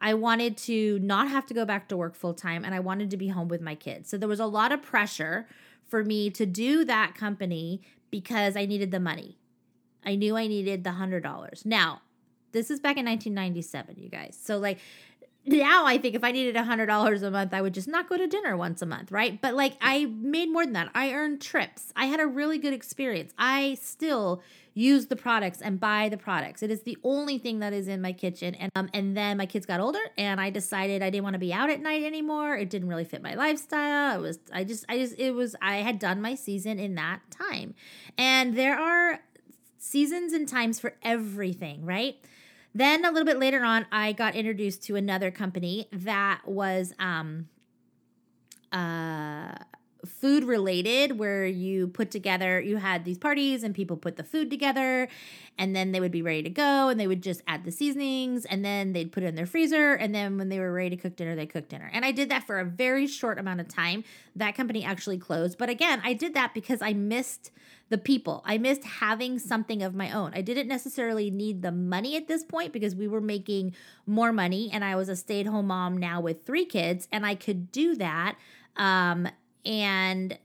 I 0.00 0.14
wanted 0.14 0.56
to 0.56 0.98
not 0.98 1.28
have 1.28 1.46
to 1.46 1.54
go 1.54 1.64
back 1.64 1.88
to 1.90 1.96
work 1.96 2.16
full 2.16 2.34
time 2.34 2.64
and 2.64 2.74
I 2.74 2.80
wanted 2.80 3.12
to 3.12 3.16
be 3.16 3.28
home 3.28 3.46
with 3.46 3.60
my 3.60 3.76
kids. 3.76 4.10
So 4.10 4.18
there 4.18 4.28
was 4.28 4.40
a 4.40 4.46
lot 4.46 4.72
of 4.72 4.82
pressure 4.82 5.46
for 5.86 6.02
me 6.02 6.30
to 6.30 6.44
do 6.44 6.84
that 6.84 7.14
company 7.14 7.80
because 8.10 8.56
I 8.56 8.66
needed 8.66 8.90
the 8.90 8.98
money. 8.98 9.38
I 10.04 10.16
knew 10.16 10.36
I 10.36 10.46
needed 10.46 10.84
the 10.84 10.90
$100. 10.90 11.66
Now, 11.66 12.02
this 12.52 12.70
is 12.70 12.80
back 12.80 12.96
in 12.96 13.06
1997, 13.06 13.96
you 13.98 14.08
guys. 14.08 14.38
So, 14.40 14.58
like, 14.58 14.78
now 15.46 15.84
I 15.84 15.98
think 15.98 16.14
if 16.14 16.24
I 16.24 16.32
needed 16.32 16.56
a 16.56 16.62
$100 16.62 17.22
a 17.22 17.30
month, 17.30 17.52
I 17.52 17.60
would 17.60 17.74
just 17.74 17.88
not 17.88 18.08
go 18.08 18.16
to 18.16 18.26
dinner 18.26 18.56
once 18.56 18.80
a 18.80 18.86
month, 18.86 19.12
right? 19.12 19.40
But 19.40 19.54
like, 19.54 19.74
I 19.80 20.06
made 20.06 20.50
more 20.50 20.64
than 20.64 20.72
that. 20.72 20.90
I 20.94 21.12
earned 21.12 21.42
trips. 21.42 21.92
I 21.96 22.06
had 22.06 22.20
a 22.20 22.26
really 22.26 22.58
good 22.58 22.72
experience. 22.72 23.32
I 23.36 23.76
still 23.80 24.42
use 24.72 25.06
the 25.06 25.16
products 25.16 25.60
and 25.60 25.78
buy 25.78 26.08
the 26.08 26.16
products. 26.16 26.62
It 26.62 26.70
is 26.70 26.82
the 26.82 26.96
only 27.04 27.38
thing 27.38 27.60
that 27.60 27.72
is 27.72 27.88
in 27.88 28.00
my 28.00 28.12
kitchen. 28.12 28.54
And 28.56 28.72
um, 28.74 28.88
and 28.92 29.16
then 29.16 29.36
my 29.36 29.46
kids 29.46 29.66
got 29.66 29.80
older, 29.80 30.00
and 30.18 30.40
I 30.40 30.50
decided 30.50 31.02
I 31.02 31.10
didn't 31.10 31.24
want 31.24 31.34
to 31.34 31.40
be 31.40 31.52
out 31.52 31.70
at 31.70 31.80
night 31.80 32.02
anymore. 32.02 32.56
It 32.56 32.70
didn't 32.70 32.88
really 32.88 33.04
fit 33.04 33.22
my 33.22 33.34
lifestyle. 33.34 34.18
It 34.18 34.22
was 34.22 34.38
I 34.52 34.64
just 34.64 34.84
I 34.88 34.98
just 34.98 35.18
it 35.18 35.32
was 35.32 35.54
I 35.62 35.76
had 35.76 35.98
done 35.98 36.20
my 36.20 36.34
season 36.34 36.78
in 36.78 36.94
that 36.96 37.20
time, 37.30 37.74
and 38.18 38.56
there 38.56 38.78
are 38.78 39.20
seasons 39.84 40.32
and 40.32 40.48
times 40.48 40.80
for 40.80 40.94
everything, 41.02 41.84
right? 41.84 42.16
Then 42.74 43.04
a 43.04 43.10
little 43.10 43.26
bit 43.26 43.38
later 43.38 43.62
on, 43.62 43.84
I 43.92 44.12
got 44.12 44.34
introduced 44.34 44.82
to 44.84 44.96
another 44.96 45.30
company 45.30 45.88
that 45.92 46.40
was 46.46 46.94
um, 46.98 47.48
uh, 48.72 49.52
food 50.06 50.44
related 50.44 51.18
where 51.18 51.46
you 51.46 51.88
put 51.88 52.10
together 52.10 52.60
you 52.60 52.76
had 52.76 53.04
these 53.04 53.18
parties 53.18 53.62
and 53.62 53.74
people 53.74 53.96
put 53.96 54.16
the 54.16 54.24
food 54.24 54.50
together 54.50 55.08
and 55.58 55.74
then 55.74 55.92
they 55.92 56.00
would 56.00 56.10
be 56.12 56.22
ready 56.22 56.42
to 56.42 56.50
go 56.50 56.88
and 56.88 56.98
they 56.98 57.06
would 57.06 57.22
just 57.22 57.42
add 57.46 57.64
the 57.64 57.70
seasonings 57.70 58.44
and 58.44 58.64
then 58.64 58.92
they'd 58.92 59.12
put 59.12 59.22
it 59.22 59.26
in 59.26 59.34
their 59.34 59.46
freezer 59.46 59.94
and 59.94 60.14
then 60.14 60.36
when 60.38 60.48
they 60.48 60.58
were 60.58 60.72
ready 60.72 60.96
to 60.96 61.02
cook 61.02 61.16
dinner 61.16 61.34
they 61.34 61.46
cooked 61.46 61.68
dinner. 61.68 61.90
And 61.92 62.04
i 62.04 62.12
did 62.12 62.28
that 62.30 62.46
for 62.46 62.58
a 62.58 62.64
very 62.64 63.06
short 63.06 63.38
amount 63.38 63.60
of 63.60 63.68
time. 63.68 64.04
That 64.36 64.54
company 64.54 64.84
actually 64.84 65.18
closed. 65.18 65.58
But 65.58 65.68
again 65.68 66.00
i 66.04 66.12
did 66.12 66.34
that 66.34 66.54
because 66.54 66.82
i 66.82 66.92
missed 66.92 67.50
the 67.90 67.98
people. 67.98 68.42
I 68.46 68.56
missed 68.56 68.82
having 68.82 69.38
something 69.38 69.82
of 69.82 69.94
my 69.94 70.10
own. 70.10 70.32
I 70.34 70.40
didn't 70.40 70.68
necessarily 70.68 71.30
need 71.30 71.60
the 71.60 71.70
money 71.70 72.16
at 72.16 72.28
this 72.28 72.42
point 72.42 72.72
because 72.72 72.96
we 72.96 73.06
were 73.06 73.20
making 73.20 73.74
more 74.06 74.32
money 74.32 74.70
and 74.72 74.84
i 74.84 74.96
was 74.96 75.08
a 75.08 75.16
stay-at-home 75.16 75.66
mom 75.66 75.96
now 75.96 76.20
with 76.20 76.44
three 76.44 76.64
kids 76.64 77.08
and 77.12 77.24
i 77.24 77.34
could 77.34 77.70
do 77.72 77.94
that 77.96 78.36
um, 78.76 79.28
and 79.64 80.38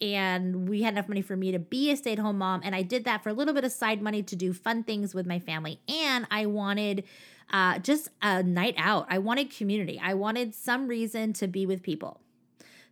and 0.00 0.68
we 0.68 0.82
had 0.82 0.94
enough 0.94 1.08
money 1.08 1.22
for 1.22 1.36
me 1.36 1.50
to 1.50 1.58
be 1.58 1.90
a 1.90 1.96
stay-at-home 1.96 2.38
mom 2.38 2.60
and 2.64 2.74
i 2.74 2.82
did 2.82 3.04
that 3.04 3.22
for 3.22 3.30
a 3.30 3.32
little 3.32 3.54
bit 3.54 3.64
of 3.64 3.72
side 3.72 4.00
money 4.00 4.22
to 4.22 4.36
do 4.36 4.52
fun 4.52 4.82
things 4.82 5.14
with 5.14 5.26
my 5.26 5.38
family 5.38 5.80
and 5.88 6.26
i 6.30 6.46
wanted 6.46 7.04
uh, 7.50 7.78
just 7.78 8.08
a 8.22 8.42
night 8.42 8.74
out. 8.76 9.06
I 9.08 9.18
wanted 9.18 9.50
community. 9.50 10.00
I 10.02 10.14
wanted 10.14 10.54
some 10.54 10.88
reason 10.88 11.32
to 11.34 11.46
be 11.48 11.66
with 11.66 11.82
people. 11.82 12.20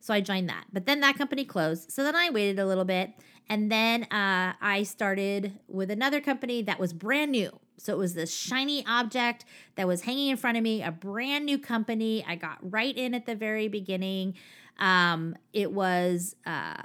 So 0.00 0.14
i 0.14 0.20
joined 0.20 0.48
that. 0.48 0.64
But 0.72 0.86
then 0.86 1.00
that 1.00 1.18
company 1.18 1.44
closed. 1.44 1.90
So 1.90 2.04
then 2.04 2.14
i 2.14 2.30
waited 2.30 2.58
a 2.58 2.66
little 2.66 2.84
bit 2.84 3.12
and 3.48 3.70
then 3.70 4.04
uh, 4.04 4.54
i 4.60 4.82
started 4.84 5.58
with 5.68 5.90
another 5.90 6.20
company 6.20 6.62
that 6.62 6.78
was 6.78 6.92
brand 6.92 7.32
new. 7.32 7.58
So 7.78 7.92
it 7.92 7.98
was 7.98 8.14
this 8.14 8.34
shiny 8.34 8.86
object 8.86 9.44
that 9.74 9.86
was 9.86 10.02
hanging 10.02 10.28
in 10.28 10.36
front 10.36 10.56
of 10.56 10.62
me 10.62 10.82
a 10.82 10.90
brand 10.90 11.44
new 11.44 11.58
company. 11.58 12.24
I 12.26 12.36
got 12.36 12.58
right 12.60 12.96
in 12.96 13.14
at 13.14 13.26
the 13.26 13.34
very 13.34 13.68
beginning 13.68 14.34
um, 14.78 15.36
it 15.52 15.72
was 15.72 16.36
uh, 16.46 16.82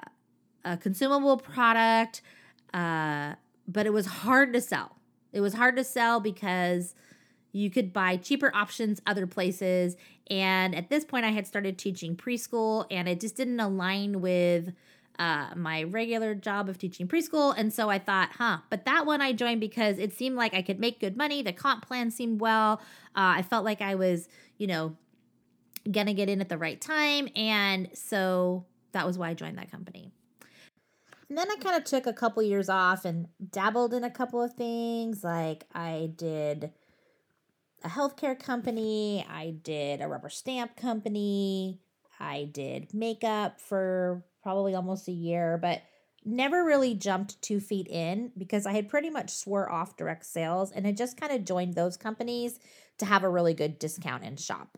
a 0.63 0.77
consumable 0.77 1.37
product, 1.37 2.21
uh, 2.73 3.35
but 3.67 3.85
it 3.85 3.93
was 3.93 4.05
hard 4.05 4.53
to 4.53 4.61
sell. 4.61 4.97
It 5.33 5.41
was 5.41 5.53
hard 5.53 5.75
to 5.77 5.83
sell 5.83 6.19
because 6.19 6.95
you 7.51 7.69
could 7.69 7.91
buy 7.91 8.17
cheaper 8.17 8.51
options 8.55 9.01
other 9.05 9.27
places. 9.27 9.95
And 10.29 10.73
at 10.75 10.89
this 10.89 11.03
point, 11.03 11.25
I 11.25 11.31
had 11.31 11.47
started 11.47 11.77
teaching 11.77 12.15
preschool, 12.15 12.85
and 12.89 13.09
it 13.09 13.19
just 13.19 13.35
didn't 13.35 13.59
align 13.59 14.21
with 14.21 14.73
uh, 15.19 15.49
my 15.55 15.83
regular 15.83 16.33
job 16.33 16.69
of 16.69 16.77
teaching 16.77 17.07
preschool. 17.07 17.53
And 17.57 17.73
so 17.73 17.89
I 17.89 17.99
thought, 17.99 18.29
huh, 18.37 18.59
but 18.69 18.85
that 18.85 19.05
one 19.05 19.21
I 19.21 19.33
joined 19.33 19.59
because 19.59 19.99
it 19.99 20.13
seemed 20.13 20.35
like 20.35 20.53
I 20.53 20.61
could 20.61 20.79
make 20.79 20.99
good 20.99 21.17
money. 21.17 21.41
The 21.41 21.53
comp 21.53 21.85
plan 21.85 22.11
seemed 22.11 22.39
well. 22.39 22.81
Uh, 23.15 23.37
I 23.37 23.41
felt 23.41 23.65
like 23.65 23.81
I 23.81 23.95
was, 23.95 24.29
you 24.57 24.67
know, 24.67 24.95
gonna 25.89 26.13
get 26.13 26.29
in 26.29 26.41
at 26.41 26.49
the 26.49 26.57
right 26.57 26.79
time. 26.79 27.29
And 27.35 27.89
so 27.93 28.65
that 28.91 29.05
was 29.05 29.17
why 29.17 29.29
I 29.29 29.33
joined 29.33 29.57
that 29.57 29.71
company. 29.71 30.11
And 31.29 31.37
then 31.37 31.49
I 31.49 31.55
kind 31.61 31.77
of 31.77 31.85
took 31.85 32.07
a 32.07 32.13
couple 32.13 32.43
years 32.43 32.67
off 32.67 33.05
and 33.05 33.27
dabbled 33.51 33.93
in 33.93 34.03
a 34.03 34.11
couple 34.11 34.41
of 34.41 34.53
things. 34.53 35.23
Like 35.23 35.63
I 35.73 36.11
did 36.17 36.73
a 37.83 37.87
healthcare 37.87 38.37
company, 38.37 39.25
I 39.29 39.55
did 39.63 40.01
a 40.01 40.07
rubber 40.07 40.29
stamp 40.29 40.75
company, 40.75 41.79
I 42.19 42.49
did 42.51 42.93
makeup 42.93 43.61
for 43.61 44.23
probably 44.43 44.75
almost 44.75 45.07
a 45.07 45.13
year, 45.13 45.57
but 45.57 45.81
never 46.23 46.63
really 46.63 46.93
jumped 46.93 47.41
two 47.41 47.59
feet 47.59 47.87
in 47.87 48.31
because 48.37 48.65
I 48.65 48.73
had 48.73 48.89
pretty 48.89 49.09
much 49.09 49.31
swore 49.31 49.71
off 49.71 49.97
direct 49.97 50.25
sales 50.25 50.71
and 50.71 50.85
had 50.85 50.97
just 50.97 51.19
kind 51.19 51.31
of 51.31 51.45
joined 51.45 51.73
those 51.73 51.97
companies 51.97 52.59
to 52.99 53.05
have 53.05 53.23
a 53.23 53.29
really 53.29 53.53
good 53.53 53.79
discount 53.79 54.23
and 54.23 54.39
shop. 54.39 54.77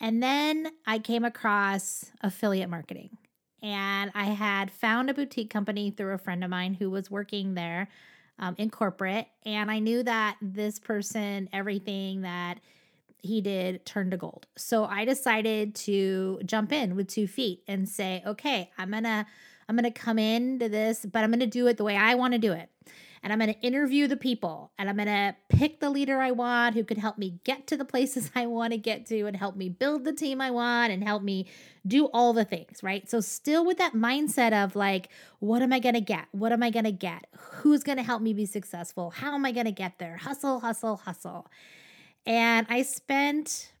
And 0.00 0.22
then 0.22 0.70
I 0.86 0.98
came 0.98 1.24
across 1.24 2.06
affiliate 2.20 2.70
marketing. 2.70 3.16
And 3.62 4.12
I 4.14 4.24
had 4.24 4.70
found 4.70 5.10
a 5.10 5.14
boutique 5.14 5.50
company 5.50 5.90
through 5.90 6.14
a 6.14 6.18
friend 6.18 6.44
of 6.44 6.50
mine 6.50 6.74
who 6.74 6.90
was 6.90 7.10
working 7.10 7.54
there 7.54 7.88
um, 8.38 8.54
in 8.56 8.70
corporate. 8.70 9.26
And 9.44 9.70
I 9.70 9.80
knew 9.80 10.04
that 10.04 10.36
this 10.40 10.78
person, 10.78 11.48
everything 11.52 12.22
that 12.22 12.60
he 13.20 13.40
did 13.40 13.84
turned 13.84 14.12
to 14.12 14.16
gold. 14.16 14.46
So 14.56 14.84
I 14.84 15.04
decided 15.04 15.74
to 15.74 16.40
jump 16.46 16.72
in 16.72 16.94
with 16.94 17.08
two 17.08 17.26
feet 17.26 17.64
and 17.66 17.88
say, 17.88 18.22
okay, 18.26 18.70
I'm 18.78 18.90
going 18.90 19.04
to. 19.04 19.26
I'm 19.70 19.76
going 19.76 19.84
to 19.84 19.90
come 19.90 20.18
into 20.18 20.70
this, 20.70 21.04
but 21.04 21.22
I'm 21.22 21.30
going 21.30 21.40
to 21.40 21.46
do 21.46 21.66
it 21.66 21.76
the 21.76 21.84
way 21.84 21.94
I 21.94 22.14
want 22.14 22.32
to 22.32 22.38
do 22.38 22.54
it 22.54 22.70
and 23.22 23.32
I'm 23.32 23.38
going 23.38 23.52
to 23.52 23.60
interview 23.60 24.06
the 24.06 24.16
people 24.16 24.72
and 24.78 24.88
I'm 24.88 24.96
going 24.96 25.06
to 25.06 25.34
pick 25.48 25.80
the 25.80 25.90
leader 25.90 26.20
I 26.20 26.30
want 26.30 26.74
who 26.74 26.84
could 26.84 26.98
help 26.98 27.18
me 27.18 27.40
get 27.44 27.66
to 27.68 27.76
the 27.76 27.84
places 27.84 28.30
I 28.34 28.46
want 28.46 28.72
to 28.72 28.78
get 28.78 29.06
to 29.06 29.26
and 29.26 29.36
help 29.36 29.56
me 29.56 29.68
build 29.68 30.04
the 30.04 30.12
team 30.12 30.40
I 30.40 30.50
want 30.50 30.92
and 30.92 31.02
help 31.02 31.22
me 31.22 31.46
do 31.86 32.06
all 32.06 32.32
the 32.32 32.44
things, 32.44 32.82
right? 32.82 33.08
So, 33.08 33.20
still 33.20 33.64
with 33.64 33.78
that 33.78 33.94
mindset 33.94 34.52
of 34.52 34.76
like, 34.76 35.08
what 35.38 35.62
am 35.62 35.72
I 35.72 35.78
going 35.78 35.94
to 35.94 36.00
get? 36.00 36.26
What 36.32 36.52
am 36.52 36.62
I 36.62 36.70
going 36.70 36.84
to 36.84 36.92
get? 36.92 37.26
Who's 37.36 37.82
going 37.82 37.98
to 37.98 38.04
help 38.04 38.22
me 38.22 38.32
be 38.32 38.46
successful? 38.46 39.10
How 39.10 39.34
am 39.34 39.44
I 39.44 39.52
going 39.52 39.66
to 39.66 39.72
get 39.72 39.98
there? 39.98 40.16
Hustle, 40.16 40.60
hustle, 40.60 40.96
hustle. 40.98 41.46
And 42.26 42.66
I 42.68 42.82
spent 42.82 43.72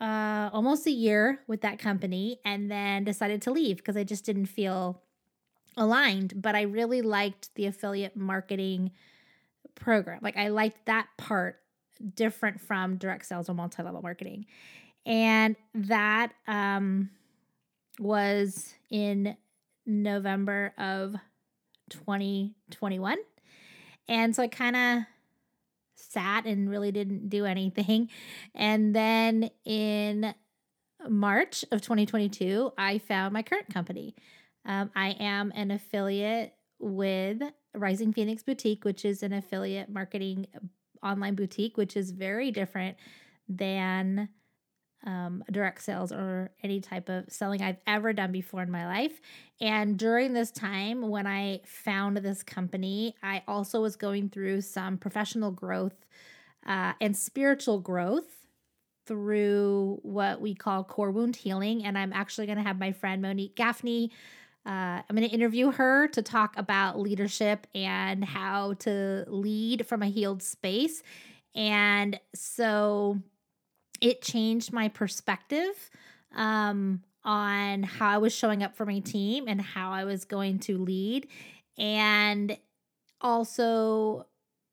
uh, 0.00 0.50
almost 0.52 0.86
a 0.86 0.90
year 0.90 1.40
with 1.46 1.60
that 1.60 1.78
company 1.78 2.40
and 2.44 2.70
then 2.70 3.04
decided 3.04 3.40
to 3.42 3.52
leave 3.52 3.76
because 3.76 3.96
I 3.96 4.02
just 4.02 4.24
didn't 4.24 4.46
feel 4.46 5.00
aligned, 5.76 6.40
but 6.40 6.54
I 6.54 6.62
really 6.62 7.02
liked 7.02 7.54
the 7.54 7.66
affiliate 7.66 8.16
marketing 8.16 8.92
program. 9.74 10.20
Like 10.22 10.36
I 10.36 10.48
liked 10.48 10.86
that 10.86 11.08
part 11.16 11.60
different 12.14 12.60
from 12.60 12.96
direct 12.96 13.26
sales 13.26 13.48
or 13.48 13.54
multi-level 13.54 14.02
marketing. 14.02 14.46
And 15.06 15.56
that 15.74 16.32
um 16.46 17.10
was 17.98 18.74
in 18.90 19.36
November 19.86 20.72
of 20.78 21.14
2021. 21.90 23.18
And 24.08 24.34
so 24.34 24.42
I 24.42 24.48
kind 24.48 24.76
of 24.76 25.02
sat 25.94 26.46
and 26.46 26.70
really 26.70 26.92
didn't 26.92 27.28
do 27.28 27.44
anything. 27.44 28.08
And 28.54 28.94
then 28.94 29.50
in 29.64 30.34
March 31.08 31.64
of 31.72 31.80
2022, 31.80 32.72
I 32.78 32.98
found 32.98 33.32
my 33.32 33.42
current 33.42 33.72
company. 33.72 34.14
Um, 34.64 34.90
I 34.94 35.16
am 35.18 35.52
an 35.54 35.70
affiliate 35.70 36.54
with 36.78 37.42
Rising 37.74 38.12
Phoenix 38.12 38.42
Boutique, 38.42 38.84
which 38.84 39.04
is 39.04 39.22
an 39.22 39.32
affiliate 39.32 39.88
marketing 39.88 40.46
online 41.02 41.34
boutique, 41.34 41.76
which 41.76 41.96
is 41.96 42.10
very 42.10 42.50
different 42.50 42.96
than 43.48 44.28
um, 45.04 45.42
direct 45.50 45.82
sales 45.82 46.12
or 46.12 46.50
any 46.62 46.80
type 46.80 47.08
of 47.08 47.24
selling 47.28 47.60
I've 47.60 47.78
ever 47.86 48.12
done 48.12 48.30
before 48.30 48.62
in 48.62 48.70
my 48.70 48.86
life. 48.86 49.20
And 49.60 49.98
during 49.98 50.32
this 50.32 50.50
time, 50.50 51.08
when 51.08 51.26
I 51.26 51.60
found 51.64 52.18
this 52.18 52.42
company, 52.42 53.16
I 53.22 53.42
also 53.48 53.80
was 53.80 53.96
going 53.96 54.28
through 54.28 54.60
some 54.60 54.98
professional 54.98 55.50
growth 55.50 56.06
uh, 56.64 56.92
and 57.00 57.16
spiritual 57.16 57.80
growth 57.80 58.46
through 59.06 59.98
what 60.02 60.40
we 60.40 60.54
call 60.54 60.84
core 60.84 61.10
wound 61.10 61.34
healing. 61.34 61.84
And 61.84 61.98
I'm 61.98 62.12
actually 62.12 62.46
going 62.46 62.58
to 62.58 62.64
have 62.64 62.78
my 62.78 62.92
friend 62.92 63.20
Monique 63.20 63.56
Gaffney 63.56 64.12
uh, 64.64 65.02
I'm 65.08 65.16
going 65.16 65.28
to 65.28 65.34
interview 65.34 65.72
her 65.72 66.08
to 66.08 66.22
talk 66.22 66.56
about 66.56 66.98
leadership 66.98 67.66
and 67.74 68.24
how 68.24 68.74
to 68.80 69.24
lead 69.26 69.86
from 69.86 70.02
a 70.02 70.06
healed 70.06 70.42
space. 70.42 71.02
And 71.54 72.18
so 72.34 73.18
it 74.00 74.22
changed 74.22 74.72
my 74.72 74.88
perspective 74.88 75.90
um, 76.34 77.02
on 77.24 77.82
how 77.82 78.08
I 78.08 78.18
was 78.18 78.34
showing 78.34 78.62
up 78.62 78.76
for 78.76 78.86
my 78.86 79.00
team 79.00 79.46
and 79.48 79.60
how 79.60 79.90
I 79.90 80.04
was 80.04 80.24
going 80.24 80.60
to 80.60 80.78
lead. 80.78 81.28
And 81.76 82.56
also 83.20 84.26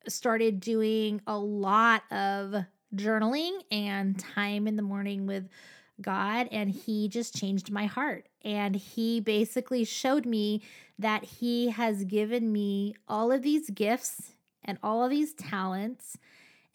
started 0.07 0.59
doing 0.59 1.21
a 1.27 1.37
lot 1.37 2.03
of 2.11 2.55
journaling 2.95 3.59
and 3.71 4.17
time 4.17 4.67
in 4.67 4.75
the 4.75 4.81
morning 4.81 5.27
with 5.27 5.47
God 6.01 6.47
and 6.51 6.69
he 6.69 7.07
just 7.07 7.35
changed 7.35 7.71
my 7.71 7.85
heart. 7.85 8.27
And 8.43 8.75
he 8.75 9.19
basically 9.19 9.83
showed 9.83 10.25
me 10.25 10.61
that 10.97 11.23
he 11.23 11.69
has 11.69 12.03
given 12.03 12.51
me 12.51 12.95
all 13.07 13.31
of 13.31 13.41
these 13.41 13.69
gifts 13.69 14.33
and 14.63 14.77
all 14.83 15.03
of 15.03 15.09
these 15.09 15.33
talents 15.33 16.17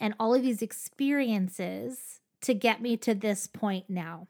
and 0.00 0.14
all 0.18 0.34
of 0.34 0.42
these 0.42 0.62
experiences 0.62 2.20
to 2.42 2.54
get 2.54 2.82
me 2.82 2.96
to 2.98 3.14
this 3.14 3.46
point 3.46 3.88
now. 3.88 4.28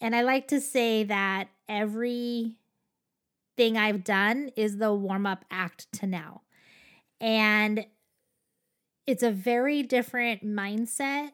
And 0.00 0.14
I 0.14 0.22
like 0.22 0.48
to 0.48 0.60
say 0.60 1.04
that 1.04 1.48
every 1.68 2.56
thing 3.56 3.76
I've 3.76 4.04
done 4.04 4.50
is 4.56 4.76
the 4.76 4.92
warm 4.92 5.26
up 5.26 5.44
act 5.50 5.90
to 5.94 6.06
now. 6.06 6.42
And 7.20 7.86
it's 9.06 9.22
a 9.22 9.30
very 9.30 9.82
different 9.82 10.44
mindset 10.44 11.30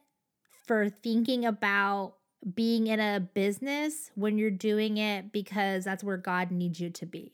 for 0.67 0.89
thinking 0.89 1.45
about 1.45 2.15
being 2.55 2.87
in 2.87 3.01
a 3.01 3.21
business 3.21 4.11
when 4.15 4.39
you're 4.39 4.51
doing 4.51 4.97
it 4.97 5.33
because 5.33 5.85
that's 5.85 6.03
where 6.03 6.17
God 6.17 6.51
needs 6.51 6.81
you 6.81 6.91
to 6.91 7.07
be. 7.07 7.33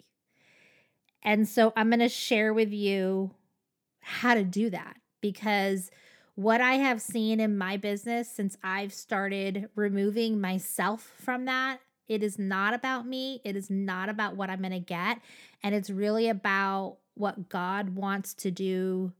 And 1.22 1.48
so 1.48 1.72
I'm 1.76 1.90
going 1.90 2.00
to 2.00 2.08
share 2.08 2.52
with 2.52 2.72
you 2.72 3.34
how 4.00 4.34
to 4.34 4.44
do 4.44 4.70
that 4.70 4.96
because 5.20 5.90
what 6.34 6.60
I 6.60 6.74
have 6.74 7.02
seen 7.02 7.40
in 7.40 7.58
my 7.58 7.76
business 7.76 8.30
since 8.30 8.56
I've 8.62 8.92
started 8.92 9.68
removing 9.74 10.40
myself 10.40 11.12
from 11.18 11.46
that, 11.46 11.80
it 12.06 12.22
is 12.22 12.38
not 12.38 12.74
about 12.74 13.06
me. 13.06 13.40
It 13.44 13.56
is 13.56 13.68
not 13.68 14.08
about 14.08 14.36
what 14.36 14.48
I'm 14.48 14.60
going 14.60 14.70
to 14.70 14.78
get. 14.78 15.20
And 15.62 15.74
it's 15.74 15.90
really 15.90 16.28
about 16.28 16.98
what 17.14 17.48
God 17.48 17.96
wants 17.96 18.34
to 18.34 18.50
do 18.50 19.12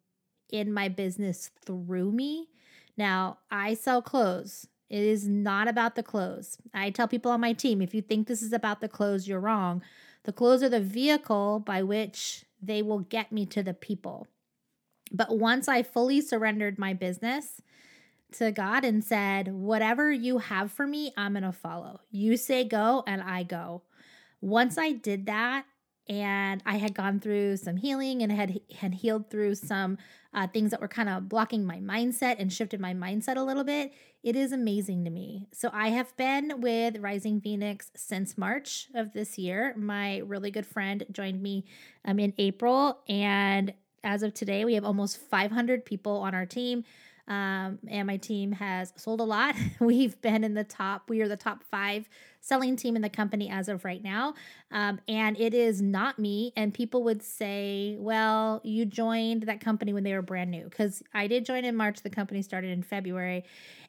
in 0.50 0.72
my 0.72 0.88
business 0.88 1.50
through 1.66 2.12
me. 2.12 2.48
Now, 2.96 3.38
I 3.50 3.74
sell 3.74 4.00
clothes. 4.00 4.68
It 4.88 5.02
is 5.02 5.28
not 5.28 5.68
about 5.68 5.96
the 5.96 6.02
clothes. 6.02 6.58
I 6.72 6.90
tell 6.90 7.08
people 7.08 7.30
on 7.30 7.40
my 7.40 7.52
team 7.52 7.82
if 7.82 7.94
you 7.94 8.02
think 8.02 8.26
this 8.26 8.42
is 8.42 8.52
about 8.52 8.80
the 8.80 8.88
clothes, 8.88 9.28
you're 9.28 9.40
wrong. 9.40 9.82
The 10.24 10.32
clothes 10.32 10.62
are 10.62 10.68
the 10.68 10.80
vehicle 10.80 11.60
by 11.60 11.82
which 11.82 12.44
they 12.62 12.82
will 12.82 13.00
get 13.00 13.30
me 13.30 13.46
to 13.46 13.62
the 13.62 13.74
people. 13.74 14.26
But 15.12 15.38
once 15.38 15.68
I 15.68 15.82
fully 15.82 16.20
surrendered 16.20 16.78
my 16.78 16.92
business 16.94 17.60
to 18.32 18.50
God 18.50 18.84
and 18.84 19.02
said, 19.02 19.52
Whatever 19.52 20.12
you 20.12 20.38
have 20.38 20.70
for 20.70 20.86
me, 20.86 21.12
I'm 21.16 21.32
going 21.32 21.44
to 21.44 21.52
follow. 21.52 22.00
You 22.10 22.36
say 22.36 22.64
go, 22.64 23.04
and 23.06 23.22
I 23.22 23.42
go. 23.42 23.82
Once 24.40 24.78
I 24.78 24.92
did 24.92 25.26
that, 25.26 25.64
and 26.08 26.62
I 26.64 26.76
had 26.76 26.94
gone 26.94 27.20
through 27.20 27.58
some 27.58 27.76
healing 27.76 28.22
and 28.22 28.32
had 28.32 28.60
had 28.76 28.94
healed 28.94 29.30
through 29.30 29.56
some 29.56 29.98
uh, 30.34 30.46
things 30.46 30.70
that 30.70 30.80
were 30.80 30.88
kind 30.88 31.08
of 31.08 31.28
blocking 31.28 31.64
my 31.64 31.78
mindset 31.78 32.36
and 32.38 32.52
shifted 32.52 32.80
my 32.80 32.94
mindset 32.94 33.36
a 33.36 33.42
little 33.42 33.64
bit. 33.64 33.92
It 34.22 34.36
is 34.36 34.52
amazing 34.52 35.04
to 35.04 35.10
me. 35.10 35.46
So 35.52 35.70
I 35.72 35.88
have 35.90 36.16
been 36.16 36.60
with 36.60 36.98
Rising 36.98 37.40
Phoenix 37.40 37.90
since 37.94 38.36
March 38.36 38.88
of 38.94 39.12
this 39.12 39.38
year. 39.38 39.74
My 39.76 40.18
really 40.18 40.50
good 40.50 40.66
friend 40.66 41.04
joined 41.12 41.42
me 41.42 41.64
um, 42.04 42.18
in 42.18 42.34
April, 42.38 42.98
and 43.08 43.72
as 44.04 44.22
of 44.22 44.34
today, 44.34 44.64
we 44.64 44.74
have 44.74 44.84
almost 44.84 45.18
500 45.18 45.84
people 45.84 46.18
on 46.18 46.34
our 46.34 46.46
team. 46.46 46.84
Um, 47.26 47.78
and 47.88 48.06
my 48.06 48.16
team 48.16 48.52
has 48.52 48.94
sold 48.96 49.20
a 49.20 49.24
lot. 49.24 49.54
We've 49.80 50.18
been 50.22 50.44
in 50.44 50.54
the 50.54 50.64
top, 50.64 51.10
we 51.10 51.20
are 51.20 51.28
the 51.28 51.36
top 51.36 51.62
five 51.70 52.08
selling 52.40 52.76
team 52.76 52.96
in 52.96 53.02
the 53.02 53.08
company 53.08 53.48
as 53.50 53.68
of 53.68 53.84
right 53.84 54.02
now. 54.02 54.34
Um, 54.70 55.00
and 55.08 55.38
it 55.38 55.54
is 55.54 55.82
not 55.82 56.18
me. 56.18 56.52
And 56.56 56.72
people 56.72 57.02
would 57.04 57.22
say, 57.22 57.96
well, 57.98 58.60
you 58.64 58.84
joined 58.84 59.44
that 59.44 59.60
company 59.60 59.92
when 59.92 60.04
they 60.04 60.14
were 60.14 60.22
brand 60.22 60.50
new. 60.50 60.64
Because 60.64 61.02
I 61.14 61.26
did 61.26 61.44
join 61.44 61.64
in 61.64 61.76
March, 61.76 62.02
the 62.02 62.10
company 62.10 62.42
started 62.42 62.70
in 62.70 62.82
February. 62.82 63.44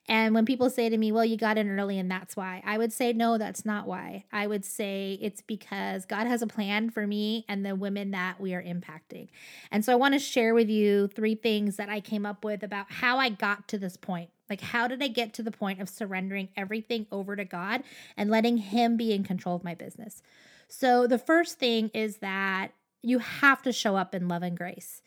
And 0.08 0.34
when 0.34 0.46
people 0.46 0.72
say 0.72 0.90
to 0.90 0.98
me, 0.98 1.12
well, 1.12 1.24
you 1.24 1.38
got 1.38 1.60
in 1.60 1.70
early 1.70 2.00
and 2.00 2.10
that's 2.10 2.36
why, 2.36 2.64
I 2.66 2.80
would 2.80 2.92
say, 2.92 3.14
no, 3.14 3.38
that's 3.38 3.64
not 3.64 3.86
why. 3.86 4.26
I 4.32 4.48
would 4.48 4.66
say 4.66 5.20
it's 5.22 5.42
because 5.42 6.06
God 6.06 6.26
has 6.26 6.42
a 6.42 6.48
plan 6.48 6.90
for 6.90 7.06
me 7.06 7.46
and 7.48 7.64
the 7.64 7.76
women 7.76 8.10
that 8.12 8.42
we 8.42 8.56
are 8.56 8.64
impacting. 8.64 9.28
And 9.72 9.86
so 9.86 9.94
I 9.94 9.98
want 9.98 10.16
to 10.16 10.20
share 10.20 10.56
with 10.56 10.68
you 10.68 11.08
three 11.10 11.36
things 11.36 11.76
that 11.76 11.90
I 11.90 12.00
came 12.00 12.26
up 12.26 12.44
with 12.44 12.64
about 12.64 12.88
how 12.90 13.20
I 13.20 13.30
got 13.30 13.68
to 13.68 13.78
this 13.78 13.98
point 13.98 14.32
Like, 14.50 14.62
how 14.62 14.88
did 14.88 15.02
I 15.04 15.08
get 15.08 15.34
to 15.34 15.44
the 15.44 15.52
point 15.52 15.82
of 15.82 15.90
surrendering 15.90 16.50
everything 16.58 17.08
over 17.12 17.36
to 17.36 17.46
God 17.46 17.84
and 18.18 18.30
letting 18.30 18.58
Him 18.58 18.98
be 18.98 19.14
in 19.14 19.24
control 19.24 19.56
of 19.56 19.64
my 19.64 19.76
business? 19.76 20.22
So, 20.68 21.08
the 21.08 21.20
first 21.20 21.60
thing 21.60 21.90
is 21.94 22.18
that 22.18 22.70
you 23.02 23.20
have 23.20 23.62
to 23.64 23.72
show 23.72 23.96
up 23.96 24.14
in 24.14 24.28
love 24.28 24.44
and 24.44 24.58
grace. 24.58 25.02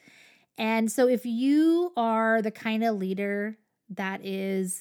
And 0.58 0.90
so, 0.90 1.08
if 1.08 1.26
you 1.26 1.92
are 1.96 2.42
the 2.42 2.50
kind 2.50 2.84
of 2.84 2.96
leader 2.96 3.56
that 3.90 4.25
is 4.25 4.80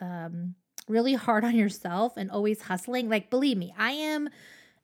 um, 0.00 0.54
really 0.88 1.14
hard 1.14 1.44
on 1.44 1.54
yourself 1.54 2.16
and 2.16 2.30
always 2.30 2.62
hustling, 2.62 3.08
like, 3.08 3.30
believe 3.30 3.56
me, 3.56 3.74
I 3.78 3.92
am 3.92 4.28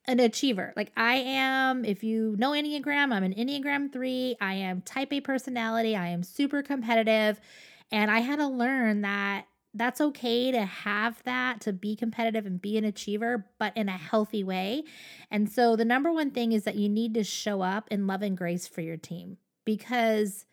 an 0.07 0.21
achiever. 0.21 0.73
Like 0.77 0.93
I 0.97 1.15
am, 1.17 1.85
if 1.85 2.05
you 2.05 2.37
know 2.39 2.53
Enneagram, 2.53 3.13
I'm 3.13 3.25
an 3.25 3.35
Enneagram 3.35 3.93
3. 3.93 4.37
I 4.41 4.55
am 4.55 4.81
type 4.83 5.13
A 5.13 5.21
personality. 5.21 5.97
I 5.97 6.09
am 6.09 6.23
super 6.23 6.63
competitive. 6.63 7.41
And 7.93 8.11
I 8.11 8.21
had 8.21 8.37
to 8.37 8.47
learn 8.47 9.03
that 9.03 9.47
that's 9.75 10.01
okay 10.01 10.51
to 10.51 10.65
have 10.65 11.23
that, 11.25 11.61
to 11.63 11.73
be 11.73 11.95
competitive 11.97 12.47
and 12.47 12.61
be 12.61 12.79
an 12.79 12.85
achiever, 12.85 13.47
but 13.59 13.77
in 13.77 13.89
a 13.89 13.97
healthy 13.97 14.43
way. 14.43 14.85
And 15.31 15.51
so 15.51 15.77
the 15.77 15.85
number 15.85 16.11
one 16.11 16.31
thing 16.31 16.53
is 16.53 16.65
that 16.65 16.77
you 16.77 16.89
need 16.89 17.15
to 17.15 17.25
show 17.25 17.61
up 17.61 17.89
in 17.91 18.07
love 18.07 18.23
and 18.23 18.37
grace 18.37 18.67
for 18.67 18.81
your 18.81 18.97
team 18.97 19.37
because 19.65 20.47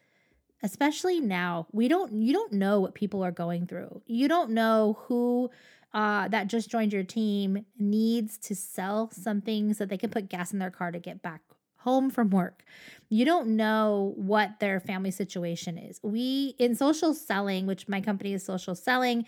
especially 0.64 1.20
now, 1.20 1.68
we 1.72 1.88
don't 1.88 2.14
you 2.14 2.34
don't 2.34 2.54
know 2.54 2.80
what 2.80 2.96
people 2.96 3.24
are 3.24 3.32
going 3.32 3.68
through. 3.68 4.02
You 4.08 4.28
don't 4.28 4.52
know 4.52 4.98
who 5.08 5.52
uh, 5.94 6.28
that 6.30 6.48
just 6.48 6.72
joined 6.72 6.92
your 6.92 7.04
team 7.04 7.66
needs 7.78 8.38
to 8.40 8.56
sell 8.56 9.12
something 9.12 9.74
so 9.74 9.84
that 9.84 9.90
they 9.90 9.98
can 9.98 10.10
put 10.10 10.30
gas 10.30 10.52
in 10.52 10.60
their 10.60 10.72
car 10.72 10.92
to 10.92 11.00
get 11.00 11.22
back 11.22 11.42
home 11.84 12.10
from 12.10 12.30
work. 12.30 12.64
You 13.10 13.26
don't 13.26 13.56
know 13.56 14.14
what 14.16 14.60
their 14.60 14.80
family 14.80 15.12
situation 15.12 15.78
is. 15.78 16.00
We, 16.02 16.56
in 16.58 16.76
social 16.76 17.14
selling, 17.14 17.68
which 17.68 17.88
my 17.88 18.02
company 18.02 18.34
is 18.34 18.44
social 18.44 18.76
selling, 18.76 19.26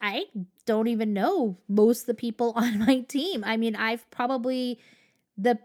I 0.00 0.24
don't 0.66 0.88
even 0.88 1.12
know 1.12 1.58
most 1.68 2.02
of 2.02 2.06
the 2.06 2.14
people 2.14 2.52
on 2.56 2.78
my 2.78 3.00
team. 3.00 3.42
I 3.44 3.56
mean, 3.56 3.74
I've 3.76 4.08
probably 4.10 4.78
the 5.36 5.58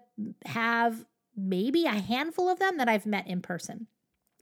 have 0.46 1.06
maybe 1.36 1.86
a 1.86 1.92
handful 1.92 2.50
of 2.50 2.60
them 2.60 2.78
that 2.78 2.90
I've 2.90 3.06
met 3.06 3.28
in 3.28 3.42
person. 3.42 3.88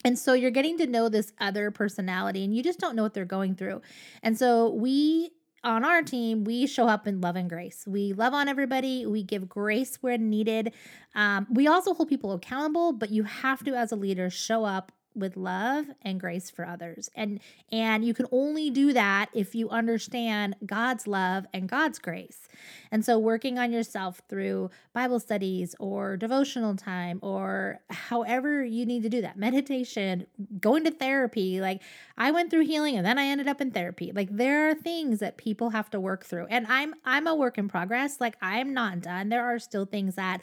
And 0.05 0.17
so 0.17 0.33
you're 0.33 0.51
getting 0.51 0.77
to 0.77 0.87
know 0.87 1.09
this 1.09 1.33
other 1.39 1.71
personality 1.71 2.43
and 2.43 2.55
you 2.55 2.63
just 2.63 2.79
don't 2.79 2.95
know 2.95 3.03
what 3.03 3.13
they're 3.13 3.25
going 3.25 3.55
through. 3.55 3.81
And 4.23 4.37
so 4.37 4.69
we 4.69 5.31
on 5.63 5.83
our 5.83 6.01
team, 6.01 6.43
we 6.43 6.67
show 6.67 6.87
up 6.87 7.07
in 7.07 7.21
love 7.21 7.35
and 7.35 7.49
grace. 7.49 7.83
We 7.87 8.13
love 8.13 8.33
on 8.33 8.47
everybody. 8.47 9.05
We 9.05 9.23
give 9.23 9.49
grace 9.49 9.97
where 10.01 10.17
needed. 10.17 10.73
Um, 11.15 11.47
we 11.49 11.67
also 11.67 11.93
hold 11.93 12.09
people 12.09 12.31
accountable, 12.33 12.93
but 12.93 13.09
you 13.09 13.23
have 13.23 13.63
to, 13.65 13.75
as 13.75 13.91
a 13.91 13.95
leader, 13.95 14.29
show 14.29 14.65
up 14.65 14.91
with 15.15 15.35
love 15.35 15.85
and 16.01 16.19
grace 16.19 16.49
for 16.49 16.65
others. 16.65 17.09
And 17.15 17.39
and 17.71 18.05
you 18.05 18.13
can 18.13 18.25
only 18.31 18.69
do 18.69 18.93
that 18.93 19.29
if 19.33 19.55
you 19.55 19.69
understand 19.69 20.55
God's 20.65 21.07
love 21.07 21.45
and 21.53 21.67
God's 21.67 21.99
grace. 21.99 22.47
And 22.91 23.03
so 23.03 23.17
working 23.19 23.57
on 23.57 23.71
yourself 23.71 24.21
through 24.29 24.69
Bible 24.93 25.19
studies 25.19 25.75
or 25.79 26.17
devotional 26.17 26.75
time 26.75 27.19
or 27.21 27.79
however 27.89 28.63
you 28.63 28.85
need 28.85 29.03
to 29.03 29.09
do 29.09 29.21
that. 29.21 29.37
Meditation, 29.37 30.25
going 30.59 30.83
to 30.83 30.91
therapy. 30.91 31.61
Like 31.61 31.81
I 32.17 32.31
went 32.31 32.49
through 32.51 32.65
healing 32.65 32.95
and 32.95 33.05
then 33.05 33.17
I 33.17 33.25
ended 33.25 33.47
up 33.47 33.61
in 33.61 33.71
therapy. 33.71 34.11
Like 34.13 34.29
there 34.31 34.69
are 34.69 34.75
things 34.75 35.19
that 35.19 35.37
people 35.37 35.71
have 35.71 35.89
to 35.91 35.99
work 35.99 36.25
through. 36.25 36.47
And 36.49 36.67
I'm 36.67 36.95
I'm 37.05 37.27
a 37.27 37.35
work 37.35 37.57
in 37.57 37.67
progress. 37.67 38.19
Like 38.19 38.37
I'm 38.41 38.73
not 38.73 39.01
done. 39.01 39.29
There 39.29 39.45
are 39.45 39.59
still 39.59 39.85
things 39.85 40.15
that 40.15 40.41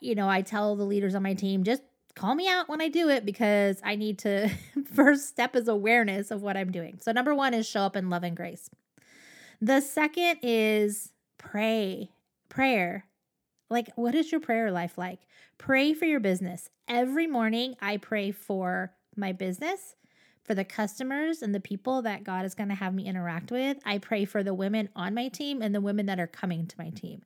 you 0.00 0.14
know, 0.14 0.28
I 0.28 0.42
tell 0.42 0.76
the 0.76 0.84
leaders 0.84 1.14
on 1.14 1.22
my 1.22 1.34
team 1.34 1.64
just 1.64 1.82
call 2.14 2.34
me 2.34 2.48
out 2.48 2.68
when 2.68 2.80
I 2.80 2.88
do 2.88 3.08
it 3.08 3.24
because 3.24 3.80
I 3.84 3.96
need 3.96 4.18
to 4.20 4.48
first 4.94 5.28
step 5.28 5.56
is 5.56 5.68
awareness 5.68 6.30
of 6.30 6.42
what 6.42 6.56
I'm 6.56 6.72
doing. 6.72 6.98
So 7.00 7.12
number 7.12 7.34
1 7.34 7.54
is 7.54 7.68
show 7.68 7.80
up 7.80 7.96
in 7.96 8.10
love 8.10 8.24
and 8.24 8.36
grace. 8.36 8.70
The 9.60 9.80
second 9.80 10.38
is 10.42 11.12
pray. 11.38 12.10
Prayer. 12.48 13.06
Like 13.70 13.88
what 13.96 14.14
is 14.14 14.30
your 14.30 14.40
prayer 14.40 14.70
life 14.70 14.98
like? 14.98 15.20
Pray 15.58 15.94
for 15.94 16.04
your 16.04 16.20
business. 16.20 16.70
Every 16.88 17.26
morning 17.26 17.76
I 17.80 17.96
pray 17.96 18.30
for 18.30 18.92
my 19.16 19.32
business, 19.32 19.94
for 20.42 20.54
the 20.54 20.64
customers 20.64 21.42
and 21.42 21.54
the 21.54 21.60
people 21.60 22.02
that 22.02 22.24
God 22.24 22.44
is 22.44 22.54
going 22.54 22.68
to 22.68 22.74
have 22.74 22.94
me 22.94 23.06
interact 23.06 23.50
with. 23.50 23.78
I 23.84 23.98
pray 23.98 24.24
for 24.24 24.42
the 24.42 24.54
women 24.54 24.88
on 24.94 25.14
my 25.14 25.28
team 25.28 25.62
and 25.62 25.74
the 25.74 25.80
women 25.80 26.06
that 26.06 26.20
are 26.20 26.26
coming 26.26 26.66
to 26.66 26.78
my 26.78 26.90
team. 26.90 27.22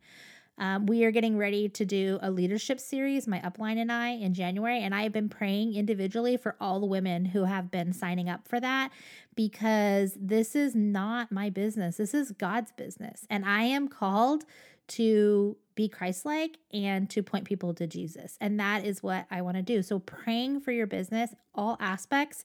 Um, 0.59 0.87
we 0.87 1.05
are 1.05 1.11
getting 1.11 1.39
ready 1.39 1.69
to 1.69 1.85
do 1.85 2.19
a 2.21 2.31
leadership 2.31 2.81
series, 2.81 3.29
my 3.29 3.41
upline 3.41 3.79
and 3.79 3.93
I, 3.93 4.11
in 4.11 4.35
January. 4.35 4.83
And 4.83 4.95
I 4.95 5.03
have 5.03 5.13
been 5.13 5.29
praying 5.29 5.75
individually 5.75 6.37
for 6.37 6.57
all 6.61 6.81
the 6.81 6.87
women 6.87 7.25
who 7.27 7.45
have 7.45 7.71
been 7.71 7.93
signing 7.93 8.29
up 8.29 8.49
for 8.49 8.59
that 8.59 8.91
because 9.37 10.17
this 10.21 10.57
is 10.57 10.75
not 10.75 11.31
my 11.31 11.49
business. 11.49 11.97
This 11.97 12.13
is 12.13 12.33
God's 12.33 12.73
business. 12.73 13.25
And 13.31 13.45
I 13.45 13.63
am 13.63 13.89
called 13.89 14.45
to 14.89 15.57
be 15.75 15.89
Christ 15.89 16.25
like 16.25 16.59
and 16.73 17.09
to 17.11 17.23
point 17.23 17.45
people 17.45 17.73
to 17.75 17.87
Jesus. 17.87 18.37
And 18.41 18.59
that 18.59 18.85
is 18.85 19.03
what 19.03 19.27
I 19.31 19.43
want 19.43 19.57
to 19.57 19.63
do. 19.63 19.83
So, 19.83 20.01
praying 20.01 20.61
for 20.61 20.73
your 20.73 20.87
business, 20.87 21.35
all 21.55 21.77
aspects, 21.79 22.45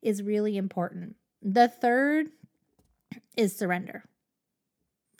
is 0.00 0.22
really 0.22 0.56
important. 0.56 1.16
The 1.42 1.68
third 1.68 2.28
is 3.36 3.54
surrender. 3.54 4.04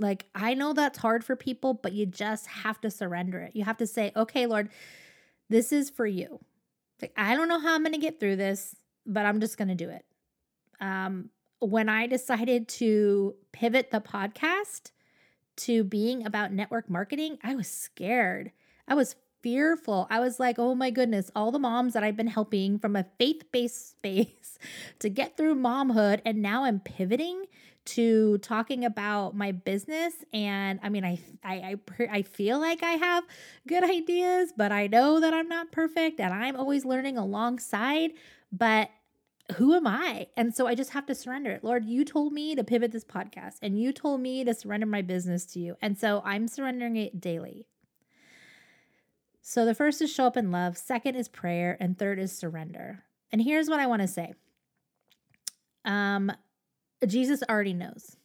Like, 0.00 0.26
I 0.34 0.54
know 0.54 0.72
that's 0.72 0.98
hard 0.98 1.24
for 1.24 1.36
people, 1.36 1.74
but 1.74 1.92
you 1.92 2.06
just 2.06 2.46
have 2.46 2.80
to 2.80 2.90
surrender 2.90 3.38
it. 3.40 3.54
You 3.54 3.64
have 3.64 3.76
to 3.76 3.86
say, 3.86 4.12
okay, 4.16 4.46
Lord, 4.46 4.70
this 5.50 5.72
is 5.72 5.90
for 5.90 6.06
you. 6.06 6.40
Like, 7.02 7.12
I 7.16 7.36
don't 7.36 7.48
know 7.48 7.60
how 7.60 7.74
I'm 7.74 7.82
going 7.82 7.92
to 7.92 7.98
get 7.98 8.18
through 8.18 8.36
this, 8.36 8.74
but 9.06 9.26
I'm 9.26 9.40
just 9.40 9.58
going 9.58 9.68
to 9.68 9.74
do 9.74 9.90
it. 9.90 10.04
Um, 10.80 11.28
when 11.60 11.90
I 11.90 12.06
decided 12.06 12.66
to 12.68 13.34
pivot 13.52 13.90
the 13.90 14.00
podcast 14.00 14.90
to 15.58 15.84
being 15.84 16.24
about 16.24 16.52
network 16.52 16.88
marketing, 16.88 17.38
I 17.42 17.54
was 17.54 17.68
scared. 17.68 18.52
I 18.88 18.94
was 18.94 19.16
fearful. 19.42 20.06
I 20.10 20.20
was 20.20 20.40
like, 20.40 20.58
oh 20.58 20.74
my 20.74 20.90
goodness, 20.90 21.30
all 21.34 21.50
the 21.50 21.58
moms 21.58 21.92
that 21.94 22.04
I've 22.04 22.16
been 22.16 22.26
helping 22.26 22.78
from 22.78 22.96
a 22.96 23.06
faith 23.18 23.42
based 23.52 23.90
space 24.00 24.58
to 24.98 25.10
get 25.10 25.36
through 25.36 25.56
momhood, 25.56 26.20
and 26.24 26.40
now 26.40 26.64
I'm 26.64 26.80
pivoting 26.80 27.44
to 27.90 28.38
talking 28.38 28.84
about 28.84 29.34
my 29.34 29.52
business 29.52 30.14
and 30.32 30.78
i 30.82 30.88
mean 30.88 31.04
I, 31.04 31.18
I 31.44 31.76
i 32.00 32.04
i 32.10 32.22
feel 32.22 32.60
like 32.60 32.82
i 32.82 32.92
have 32.92 33.24
good 33.66 33.82
ideas 33.82 34.52
but 34.56 34.72
i 34.72 34.86
know 34.86 35.20
that 35.20 35.34
i'm 35.34 35.48
not 35.48 35.72
perfect 35.72 36.20
and 36.20 36.32
i'm 36.32 36.56
always 36.56 36.84
learning 36.84 37.18
alongside 37.18 38.12
but 38.52 38.90
who 39.56 39.74
am 39.74 39.86
i? 39.86 40.28
And 40.36 40.54
so 40.54 40.66
i 40.66 40.74
just 40.74 40.90
have 40.90 41.06
to 41.06 41.14
surrender 41.14 41.50
it. 41.50 41.64
Lord 41.64 41.84
you 41.84 42.04
told 42.04 42.32
me 42.32 42.54
to 42.54 42.64
pivot 42.64 42.92
this 42.92 43.04
podcast 43.04 43.56
and 43.62 43.80
you 43.80 43.92
told 43.92 44.20
me 44.20 44.44
to 44.44 44.54
surrender 44.54 44.86
my 44.86 45.02
business 45.02 45.44
to 45.46 45.58
you 45.58 45.76
and 45.82 45.98
so 45.98 46.22
i'm 46.24 46.46
surrendering 46.48 46.96
it 46.96 47.20
daily. 47.20 47.66
So 49.42 49.64
the 49.64 49.74
first 49.74 50.00
is 50.02 50.12
show 50.12 50.26
up 50.26 50.36
in 50.36 50.52
love 50.52 50.76
second 50.76 51.16
is 51.16 51.28
prayer 51.28 51.76
and 51.80 51.98
third 51.98 52.18
is 52.18 52.36
surrender. 52.36 53.04
And 53.32 53.42
here's 53.42 53.68
what 53.68 53.80
i 53.80 53.86
want 53.86 54.02
to 54.02 54.08
say. 54.08 54.34
Um 55.84 56.30
Jesus 57.06 57.42
already 57.48 57.74
knows. 57.74 58.16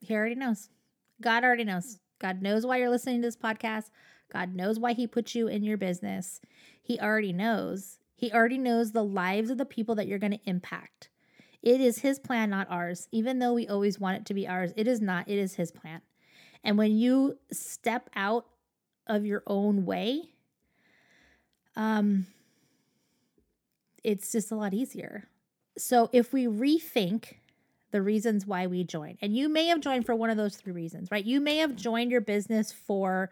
He 0.00 0.14
already 0.14 0.34
knows. 0.34 0.68
God 1.20 1.44
already 1.44 1.64
knows. 1.64 1.98
God 2.18 2.42
knows 2.42 2.66
why 2.66 2.78
you're 2.78 2.90
listening 2.90 3.22
to 3.22 3.28
this 3.28 3.36
podcast. 3.36 3.90
God 4.32 4.54
knows 4.54 4.78
why 4.78 4.92
He 4.92 5.06
put 5.06 5.34
you 5.34 5.48
in 5.48 5.62
your 5.62 5.76
business. 5.76 6.40
He 6.82 6.98
already 6.98 7.32
knows. 7.32 7.98
He 8.14 8.32
already 8.32 8.58
knows 8.58 8.92
the 8.92 9.04
lives 9.04 9.50
of 9.50 9.58
the 9.58 9.64
people 9.64 9.94
that 9.96 10.06
you're 10.06 10.18
going 10.18 10.32
to 10.32 10.48
impact. 10.50 11.08
It 11.62 11.80
is 11.80 11.98
His 11.98 12.18
plan, 12.18 12.50
not 12.50 12.70
ours. 12.70 13.08
Even 13.12 13.38
though 13.38 13.54
we 13.54 13.68
always 13.68 13.98
want 13.98 14.18
it 14.18 14.26
to 14.26 14.34
be 14.34 14.46
ours, 14.48 14.72
it 14.76 14.88
is 14.88 15.00
not. 15.00 15.28
It 15.28 15.38
is 15.38 15.54
His 15.54 15.70
plan. 15.70 16.00
And 16.64 16.78
when 16.78 16.96
you 16.96 17.38
step 17.52 18.10
out 18.14 18.46
of 19.06 19.26
your 19.26 19.42
own 19.46 19.84
way, 19.84 20.22
um, 21.76 22.26
it's 24.04 24.32
just 24.32 24.50
a 24.52 24.56
lot 24.56 24.74
easier. 24.74 25.28
So 25.78 26.10
if 26.12 26.32
we 26.32 26.46
rethink 26.46 27.34
the 27.92 28.02
reasons 28.02 28.46
why 28.46 28.66
we 28.66 28.84
join. 28.84 29.16
And 29.22 29.36
you 29.36 29.48
may 29.48 29.66
have 29.66 29.80
joined 29.80 30.04
for 30.04 30.14
one 30.14 30.30
of 30.30 30.36
those 30.36 30.56
three 30.56 30.72
reasons, 30.72 31.10
right? 31.10 31.24
You 31.24 31.40
may 31.40 31.58
have 31.58 31.76
joined 31.76 32.10
your 32.10 32.20
business 32.20 32.72
for 32.72 33.30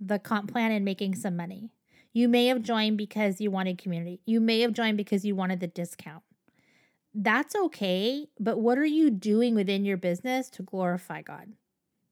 the 0.00 0.18
comp 0.18 0.50
plan 0.50 0.72
and 0.72 0.84
making 0.84 1.16
some 1.16 1.36
money. 1.36 1.70
You 2.12 2.28
may 2.28 2.46
have 2.46 2.62
joined 2.62 2.96
because 2.96 3.40
you 3.40 3.50
wanted 3.50 3.78
community. 3.78 4.20
You 4.24 4.40
may 4.40 4.60
have 4.60 4.72
joined 4.72 4.96
because 4.96 5.24
you 5.24 5.36
wanted 5.36 5.60
the 5.60 5.66
discount. 5.66 6.22
That's 7.12 7.54
okay, 7.56 8.28
but 8.38 8.58
what 8.60 8.78
are 8.78 8.84
you 8.84 9.10
doing 9.10 9.54
within 9.54 9.84
your 9.84 9.96
business 9.96 10.48
to 10.50 10.62
glorify 10.62 11.22
God? 11.22 11.52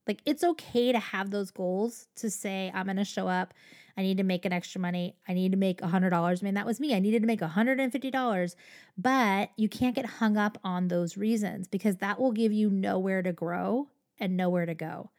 Like 0.08 0.22
it's 0.24 0.42
okay 0.42 0.90
to 0.90 0.98
have 0.98 1.30
those 1.30 1.50
goals 1.50 2.08
to 2.16 2.30
say, 2.30 2.72
I'm 2.74 2.86
going 2.86 2.96
to 2.96 3.04
show 3.04 3.28
up 3.28 3.54
I 3.98 4.02
need 4.02 4.18
to 4.18 4.22
make 4.22 4.44
an 4.44 4.52
extra 4.52 4.80
money. 4.80 5.16
I 5.26 5.34
need 5.34 5.50
to 5.50 5.58
make 5.58 5.82
a 5.82 5.88
$100. 5.88 6.12
I 6.12 6.44
mean, 6.44 6.54
that 6.54 6.64
was 6.64 6.78
me. 6.78 6.94
I 6.94 7.00
needed 7.00 7.22
to 7.22 7.26
make 7.26 7.42
a 7.42 7.48
$150. 7.48 8.54
But 8.96 9.50
you 9.56 9.68
can't 9.68 9.96
get 9.96 10.06
hung 10.06 10.36
up 10.36 10.56
on 10.62 10.86
those 10.86 11.16
reasons 11.16 11.66
because 11.66 11.96
that 11.96 12.20
will 12.20 12.30
give 12.30 12.52
you 12.52 12.70
nowhere 12.70 13.22
to 13.22 13.32
grow 13.32 13.88
and 14.20 14.36
nowhere 14.36 14.66
to 14.66 14.74
go. 14.74 15.10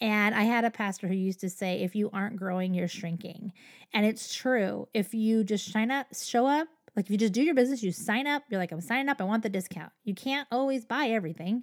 And 0.00 0.34
I 0.34 0.42
had 0.42 0.64
a 0.64 0.72
pastor 0.72 1.06
who 1.06 1.14
used 1.14 1.38
to 1.40 1.48
say, 1.48 1.82
if 1.82 1.94
you 1.94 2.10
aren't 2.12 2.34
growing, 2.34 2.74
you're 2.74 2.88
shrinking. 2.88 3.52
And 3.94 4.04
it's 4.04 4.34
true. 4.34 4.88
If 4.92 5.14
you 5.14 5.44
just 5.44 5.70
shine 5.70 5.92
up, 5.92 6.08
show 6.12 6.48
up, 6.48 6.66
Like 6.96 7.04
if 7.04 7.12
you 7.12 7.18
just 7.18 7.32
do 7.32 7.44
your 7.44 7.54
business, 7.54 7.84
you 7.84 7.92
sign 7.92 8.26
up, 8.26 8.42
you're 8.50 8.58
like, 8.58 8.72
I'm 8.72 8.80
signing 8.80 9.08
up, 9.08 9.20
I 9.20 9.24
want 9.24 9.44
the 9.44 9.48
discount. 9.48 9.92
You 10.02 10.16
can't 10.16 10.48
always 10.50 10.84
buy 10.84 11.06
everything. 11.10 11.62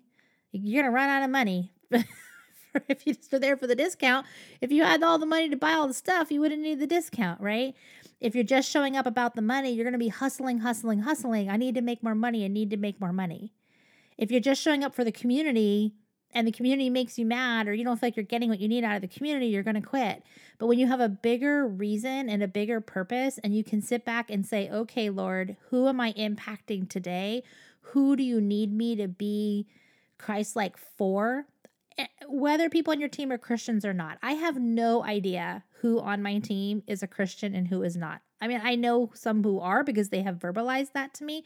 You're 0.53 0.83
gonna 0.83 0.95
run 0.95 1.09
out 1.09 1.23
of 1.23 1.29
money. 1.29 1.73
if 2.87 3.05
you 3.05 3.15
are 3.31 3.39
there 3.39 3.57
for 3.57 3.67
the 3.67 3.75
discount, 3.75 4.25
if 4.61 4.71
you 4.71 4.83
had 4.83 5.03
all 5.03 5.17
the 5.17 5.25
money 5.25 5.49
to 5.49 5.55
buy 5.55 5.73
all 5.73 5.87
the 5.87 5.93
stuff, 5.93 6.31
you 6.31 6.41
wouldn't 6.41 6.61
need 6.61 6.79
the 6.79 6.87
discount, 6.87 7.39
right? 7.41 7.75
If 8.19 8.35
you're 8.35 8.43
just 8.43 8.69
showing 8.69 8.95
up 8.95 9.05
about 9.05 9.35
the 9.35 9.41
money, 9.41 9.71
you're 9.71 9.83
going 9.83 9.93
to 9.93 9.99
be 9.99 10.07
hustling, 10.07 10.59
hustling, 10.59 10.99
hustling. 10.99 11.49
I 11.49 11.57
need 11.57 11.75
to 11.75 11.81
make 11.81 12.01
more 12.01 12.15
money. 12.15 12.45
I 12.45 12.47
need 12.47 12.69
to 12.71 12.77
make 12.77 12.99
more 12.99 13.13
money. 13.13 13.53
If 14.17 14.31
you're 14.31 14.39
just 14.39 14.61
showing 14.61 14.83
up 14.83 14.95
for 14.95 15.03
the 15.03 15.11
community 15.11 15.93
and 16.33 16.47
the 16.47 16.51
community 16.51 16.89
makes 16.89 17.17
you 17.17 17.25
mad 17.25 17.67
or 17.67 17.73
you 17.73 17.83
don't 17.83 17.99
feel 17.99 18.07
like 18.07 18.15
you're 18.15 18.23
getting 18.23 18.49
what 18.49 18.59
you 18.59 18.67
need 18.67 18.83
out 18.83 18.95
of 18.95 19.01
the 19.01 19.07
community, 19.07 19.47
you're 19.47 19.63
going 19.63 19.75
to 19.75 19.81
quit. 19.81 20.23
But 20.57 20.67
when 20.67 20.79
you 20.79 20.87
have 20.87 20.99
a 20.99 21.09
bigger 21.09 21.67
reason 21.67 22.29
and 22.29 22.41
a 22.41 22.47
bigger 22.47 22.81
purpose, 22.81 23.39
and 23.43 23.55
you 23.55 23.63
can 23.63 23.81
sit 23.81 24.05
back 24.05 24.29
and 24.29 24.45
say, 24.45 24.69
okay, 24.69 25.09
Lord, 25.09 25.57
who 25.69 25.87
am 25.87 25.99
I 25.99 26.13
impacting 26.13 26.89
today? 26.89 27.43
Who 27.81 28.15
do 28.15 28.23
you 28.23 28.39
need 28.39 28.71
me 28.71 28.95
to 28.95 29.07
be 29.07 29.67
Christ 30.17 30.55
like 30.55 30.77
for? 30.77 31.45
Eh, 31.97 32.07
whether 32.27 32.69
people 32.69 32.91
on 32.91 32.99
your 32.99 33.09
team 33.09 33.31
are 33.31 33.37
Christians 33.37 33.85
or 33.85 33.93
not, 33.93 34.17
I 34.21 34.33
have 34.33 34.57
no 34.59 35.03
idea 35.03 35.63
who 35.81 35.99
on 35.99 36.21
my 36.21 36.39
team 36.39 36.83
is 36.87 37.03
a 37.03 37.07
Christian 37.07 37.53
and 37.53 37.67
who 37.67 37.83
is 37.83 37.95
not. 37.95 38.21
I 38.41 38.47
mean, 38.47 38.61
I 38.63 38.75
know 38.75 39.11
some 39.13 39.43
who 39.43 39.59
are 39.59 39.83
because 39.83 40.09
they 40.09 40.21
have 40.21 40.37
verbalized 40.39 40.93
that 40.93 41.13
to 41.15 41.23
me, 41.23 41.45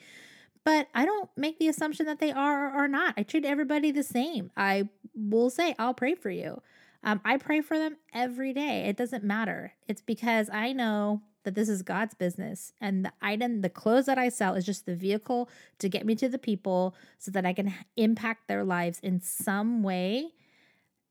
but 0.64 0.88
I 0.94 1.06
don't 1.06 1.30
make 1.38 1.60
the 1.60 1.68
assumption 1.68 2.06
that 2.08 2.20
they 2.20 2.32
are 2.32 2.68
or 2.68 2.84
are 2.84 2.88
not. 2.88 3.14
I 3.18 3.24
treat 3.24 3.46
everybody 3.46 3.92
the 3.92 4.04
same. 4.04 4.52
I 4.58 4.90
will 5.16 5.50
say, 5.50 5.76
I'll 5.80 5.94
pray 5.94 6.16
for 6.16 6.30
you. 6.30 6.62
Um, 7.04 7.22
I 7.24 7.38
pray 7.38 7.62
for 7.62 7.78
them 7.78 7.98
every 8.14 8.54
day. 8.54 8.86
It 8.88 8.98
doesn't 8.98 9.24
matter. 9.24 9.74
It's 9.88 10.02
because 10.02 10.50
I 10.50 10.74
know 10.74 11.22
that 11.48 11.56
this 11.56 11.70
is 11.70 11.82
God's 11.82 12.14
business 12.14 12.74
and 12.82 13.06
the 13.06 13.14
item, 13.22 13.62
the 13.62 13.70
clothes 13.70 14.06
that 14.08 14.18
I 14.18 14.28
sell 14.28 14.56
is 14.56 14.66
just 14.66 14.86
the 14.86 14.98
vehicle 14.98 15.50
to 15.80 15.88
get 15.88 16.06
me 16.06 16.14
to 16.16 16.28
the 16.28 16.38
people 16.38 16.94
so 17.20 17.32
that 17.32 17.46
I 17.46 17.54
can 17.54 17.74
impact 17.96 18.50
their 18.50 18.66
lives 18.66 19.00
in 19.02 19.22
some 19.22 19.82
way 19.82 20.34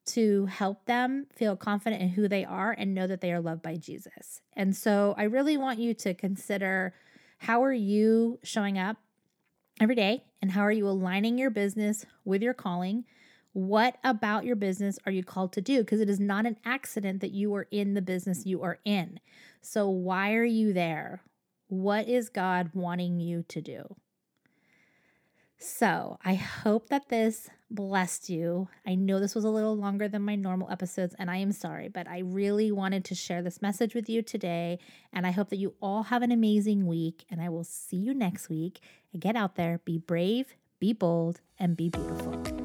to 0.08 0.44
help 0.44 0.84
them 0.84 1.26
feel 1.34 1.56
confident 1.56 2.02
in 2.02 2.10
who 2.10 2.28
they 2.28 2.44
are 2.44 2.70
and 2.70 2.94
know 2.94 3.06
that 3.06 3.22
they 3.22 3.32
are 3.32 3.40
loved 3.40 3.62
by 3.62 3.76
Jesus. 3.76 4.42
And 4.52 4.76
so 4.76 5.14
I 5.16 5.22
really 5.22 5.56
want 5.56 5.78
you 5.78 5.94
to 5.94 6.12
consider 6.12 6.92
how 7.38 7.64
are 7.64 7.72
you 7.72 8.38
showing 8.42 8.76
up 8.76 8.98
every 9.80 9.94
day 9.94 10.22
and 10.42 10.50
how 10.50 10.60
are 10.60 10.70
you 10.70 10.86
aligning 10.86 11.38
your 11.38 11.50
business 11.50 12.04
with 12.26 12.42
your 12.42 12.52
calling? 12.52 13.06
What 13.56 13.96
about 14.04 14.44
your 14.44 14.54
business 14.54 14.98
are 15.06 15.12
you 15.12 15.24
called 15.24 15.54
to 15.54 15.62
do? 15.62 15.78
Because 15.78 16.02
it 16.02 16.10
is 16.10 16.20
not 16.20 16.44
an 16.44 16.58
accident 16.66 17.22
that 17.22 17.30
you 17.30 17.54
are 17.54 17.66
in 17.70 17.94
the 17.94 18.02
business 18.02 18.44
you 18.44 18.62
are 18.62 18.80
in. 18.84 19.18
So, 19.62 19.88
why 19.88 20.34
are 20.34 20.44
you 20.44 20.74
there? 20.74 21.22
What 21.68 22.06
is 22.06 22.28
God 22.28 22.68
wanting 22.74 23.18
you 23.18 23.46
to 23.48 23.62
do? 23.62 23.96
So, 25.56 26.18
I 26.22 26.34
hope 26.34 26.90
that 26.90 27.08
this 27.08 27.48
blessed 27.70 28.28
you. 28.28 28.68
I 28.86 28.94
know 28.94 29.18
this 29.18 29.34
was 29.34 29.44
a 29.44 29.48
little 29.48 29.74
longer 29.74 30.06
than 30.06 30.20
my 30.20 30.34
normal 30.34 30.70
episodes, 30.70 31.14
and 31.18 31.30
I 31.30 31.38
am 31.38 31.52
sorry, 31.52 31.88
but 31.88 32.06
I 32.06 32.18
really 32.18 32.70
wanted 32.70 33.06
to 33.06 33.14
share 33.14 33.40
this 33.40 33.62
message 33.62 33.94
with 33.94 34.10
you 34.10 34.20
today. 34.20 34.78
And 35.14 35.26
I 35.26 35.30
hope 35.30 35.48
that 35.48 35.56
you 35.56 35.72
all 35.80 36.02
have 36.02 36.20
an 36.20 36.30
amazing 36.30 36.86
week. 36.86 37.24
And 37.30 37.40
I 37.40 37.48
will 37.48 37.64
see 37.64 37.96
you 37.96 38.12
next 38.12 38.50
week. 38.50 38.80
And 39.14 39.22
get 39.22 39.34
out 39.34 39.56
there, 39.56 39.80
be 39.86 39.96
brave, 39.96 40.56
be 40.78 40.92
bold, 40.92 41.40
and 41.58 41.74
be 41.74 41.88
beautiful. 41.88 42.55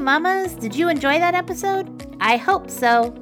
Mamas, 0.00 0.54
did 0.54 0.74
you 0.74 0.88
enjoy 0.88 1.18
that 1.18 1.34
episode? 1.34 2.16
I 2.20 2.38
hope 2.38 2.70
so. 2.70 3.14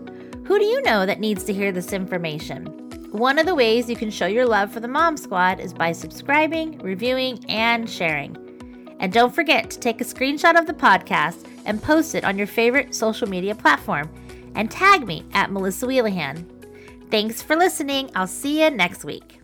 Who 0.45 0.59
do 0.59 0.65
you 0.65 0.81
know 0.83 1.05
that 1.05 1.19
needs 1.19 1.43
to 1.45 1.53
hear 1.53 1.73
this 1.73 1.93
information? 1.93 2.67
One 3.11 3.39
of 3.39 3.47
the 3.47 3.55
ways 3.55 3.91
you 3.91 3.97
can 3.97 4.11
show 4.11 4.27
your 4.27 4.47
love 4.47 4.73
for 4.73 4.81
the 4.81 4.89
Mom 4.89 5.17
Squad 5.17 5.61
is 5.61 5.75
by 5.75 5.93
subscribing, 5.93 6.79
reviewing, 6.79 7.45
and 7.49 7.91
sharing. 7.91 8.37
And 9.01 9.13
don't 9.13 9.35
forget 9.35 9.71
to 9.71 9.79
take 9.79 10.01
a 10.01 10.05
screenshot 10.05 10.59
of 10.59 10.67
the 10.67 10.73
podcast 10.73 11.47
and 11.65 11.83
post 11.83 12.15
it 12.15 12.25
on 12.25 12.39
your 12.39 12.47
favorite 12.47 12.95
social 12.95 13.29
media 13.29 13.55
platform 13.55 14.11
and 14.55 14.71
tag 14.71 15.07
me 15.07 15.25
at 15.33 15.51
Melissa 15.51 15.87
Wheelahan. 15.87 16.47
Thanks 17.11 17.43
for 17.43 17.57
listening. 17.57 18.11
I'll 18.15 18.27
see 18.27 18.63
you 18.63 18.71
next 18.71 19.05
week. 19.05 19.38